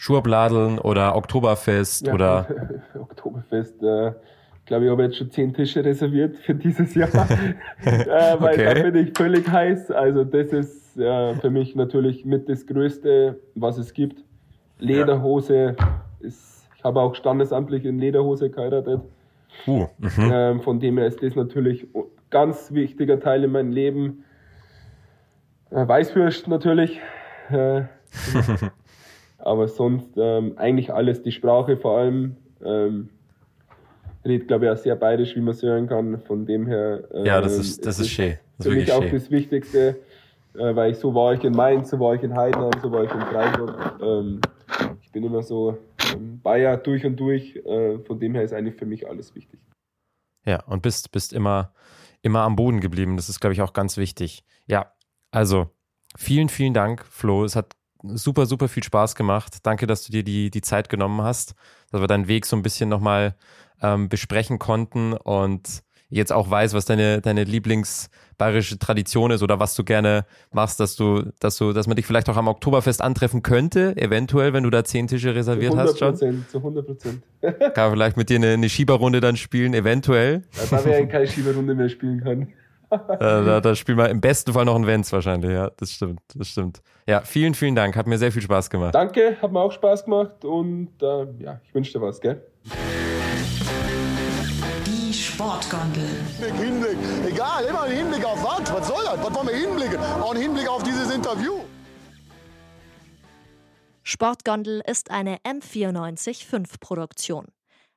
[0.00, 2.46] Schurbladeln oder Oktoberfest ja, oder.
[2.94, 4.12] Oktoberfest, äh,
[4.64, 7.08] glaube ich, habe jetzt schon zehn Tische reserviert für dieses Jahr,
[7.84, 8.06] äh,
[8.38, 8.74] weil okay.
[8.74, 9.90] da bin ich völlig heiß.
[9.90, 14.22] Also das ist äh, für mich natürlich mit das Größte, was es gibt.
[14.78, 15.74] Lederhose
[16.20, 19.00] ist, ich habe auch standesamtlich in Lederhose geheiratet.
[19.66, 24.22] Uh, ähm, von dem her ist das natürlich ein ganz wichtiger Teil in meinem Leben.
[25.70, 27.00] Äh, Weißwürst natürlich.
[29.38, 32.36] Aber sonst ähm, eigentlich alles, die Sprache vor allem.
[32.64, 33.08] Ähm,
[34.24, 36.20] redet, glaube ich, auch sehr bayerisch, wie man es hören kann.
[36.20, 37.04] Von dem her.
[37.14, 38.38] Ähm, ja, das ist, das ist, ist schön.
[38.58, 39.12] Das für mich auch schön.
[39.12, 39.96] das Wichtigste
[40.58, 43.04] äh, weil ich so war ich in Mainz, so war ich in Heidenheim, so war
[43.04, 44.00] ich in Freiburg.
[44.02, 44.40] Ähm,
[45.02, 45.78] ich bin immer so
[46.12, 47.56] ähm, Bayer durch und durch.
[47.56, 49.60] Äh, von dem her ist eigentlich für mich alles wichtig.
[50.44, 51.72] Ja, und bist, bist immer,
[52.22, 53.16] immer am Boden geblieben.
[53.16, 54.44] Das ist, glaube ich, auch ganz wichtig.
[54.66, 54.92] Ja,
[55.30, 55.70] also
[56.16, 57.44] vielen, vielen Dank, Flo.
[57.44, 57.76] Es hat
[58.16, 59.58] super, super viel Spaß gemacht.
[59.62, 61.54] Danke, dass du dir die, die Zeit genommen hast,
[61.90, 63.34] dass wir deinen Weg so ein bisschen nochmal
[63.82, 69.74] ähm, besprechen konnten und jetzt auch weiß, was deine, deine Lieblingsbayerische Tradition ist oder was
[69.74, 73.42] du gerne machst, dass du, dass du, dass man dich vielleicht auch am Oktoberfest antreffen
[73.42, 76.16] könnte, eventuell, wenn du da zehn Tische reserviert hast schon.
[76.16, 77.22] Zu 100 Prozent.
[77.74, 80.44] Kann vielleicht mit dir eine, eine Schieberrunde dann spielen, eventuell.
[80.56, 82.48] Ja, da wäre keine Schieberrunde mehr spielen kann.
[82.90, 82.98] Da,
[83.42, 86.48] da, da spielen wir im besten Fall noch ein Vents wahrscheinlich, ja, das stimmt, das
[86.48, 86.80] stimmt.
[87.06, 88.94] Ja, vielen, vielen Dank, hat mir sehr viel Spaß gemacht.
[88.94, 92.42] Danke, hat mir auch Spaß gemacht und äh, ja, ich wünsche dir was, gell?
[95.38, 96.08] Sportgondel.
[96.58, 98.72] Hinblick, egal, immer ein Hinblick auf was?
[98.72, 99.24] Was soll das?
[99.24, 99.98] Was wollen wir hinblicken?
[100.20, 101.60] Auch ein Hinblick auf dieses Interview.
[104.02, 107.46] Sportgondel ist eine M945 Produktion.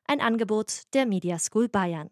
[0.07, 2.09] Ein Angebot der Media School Bayern.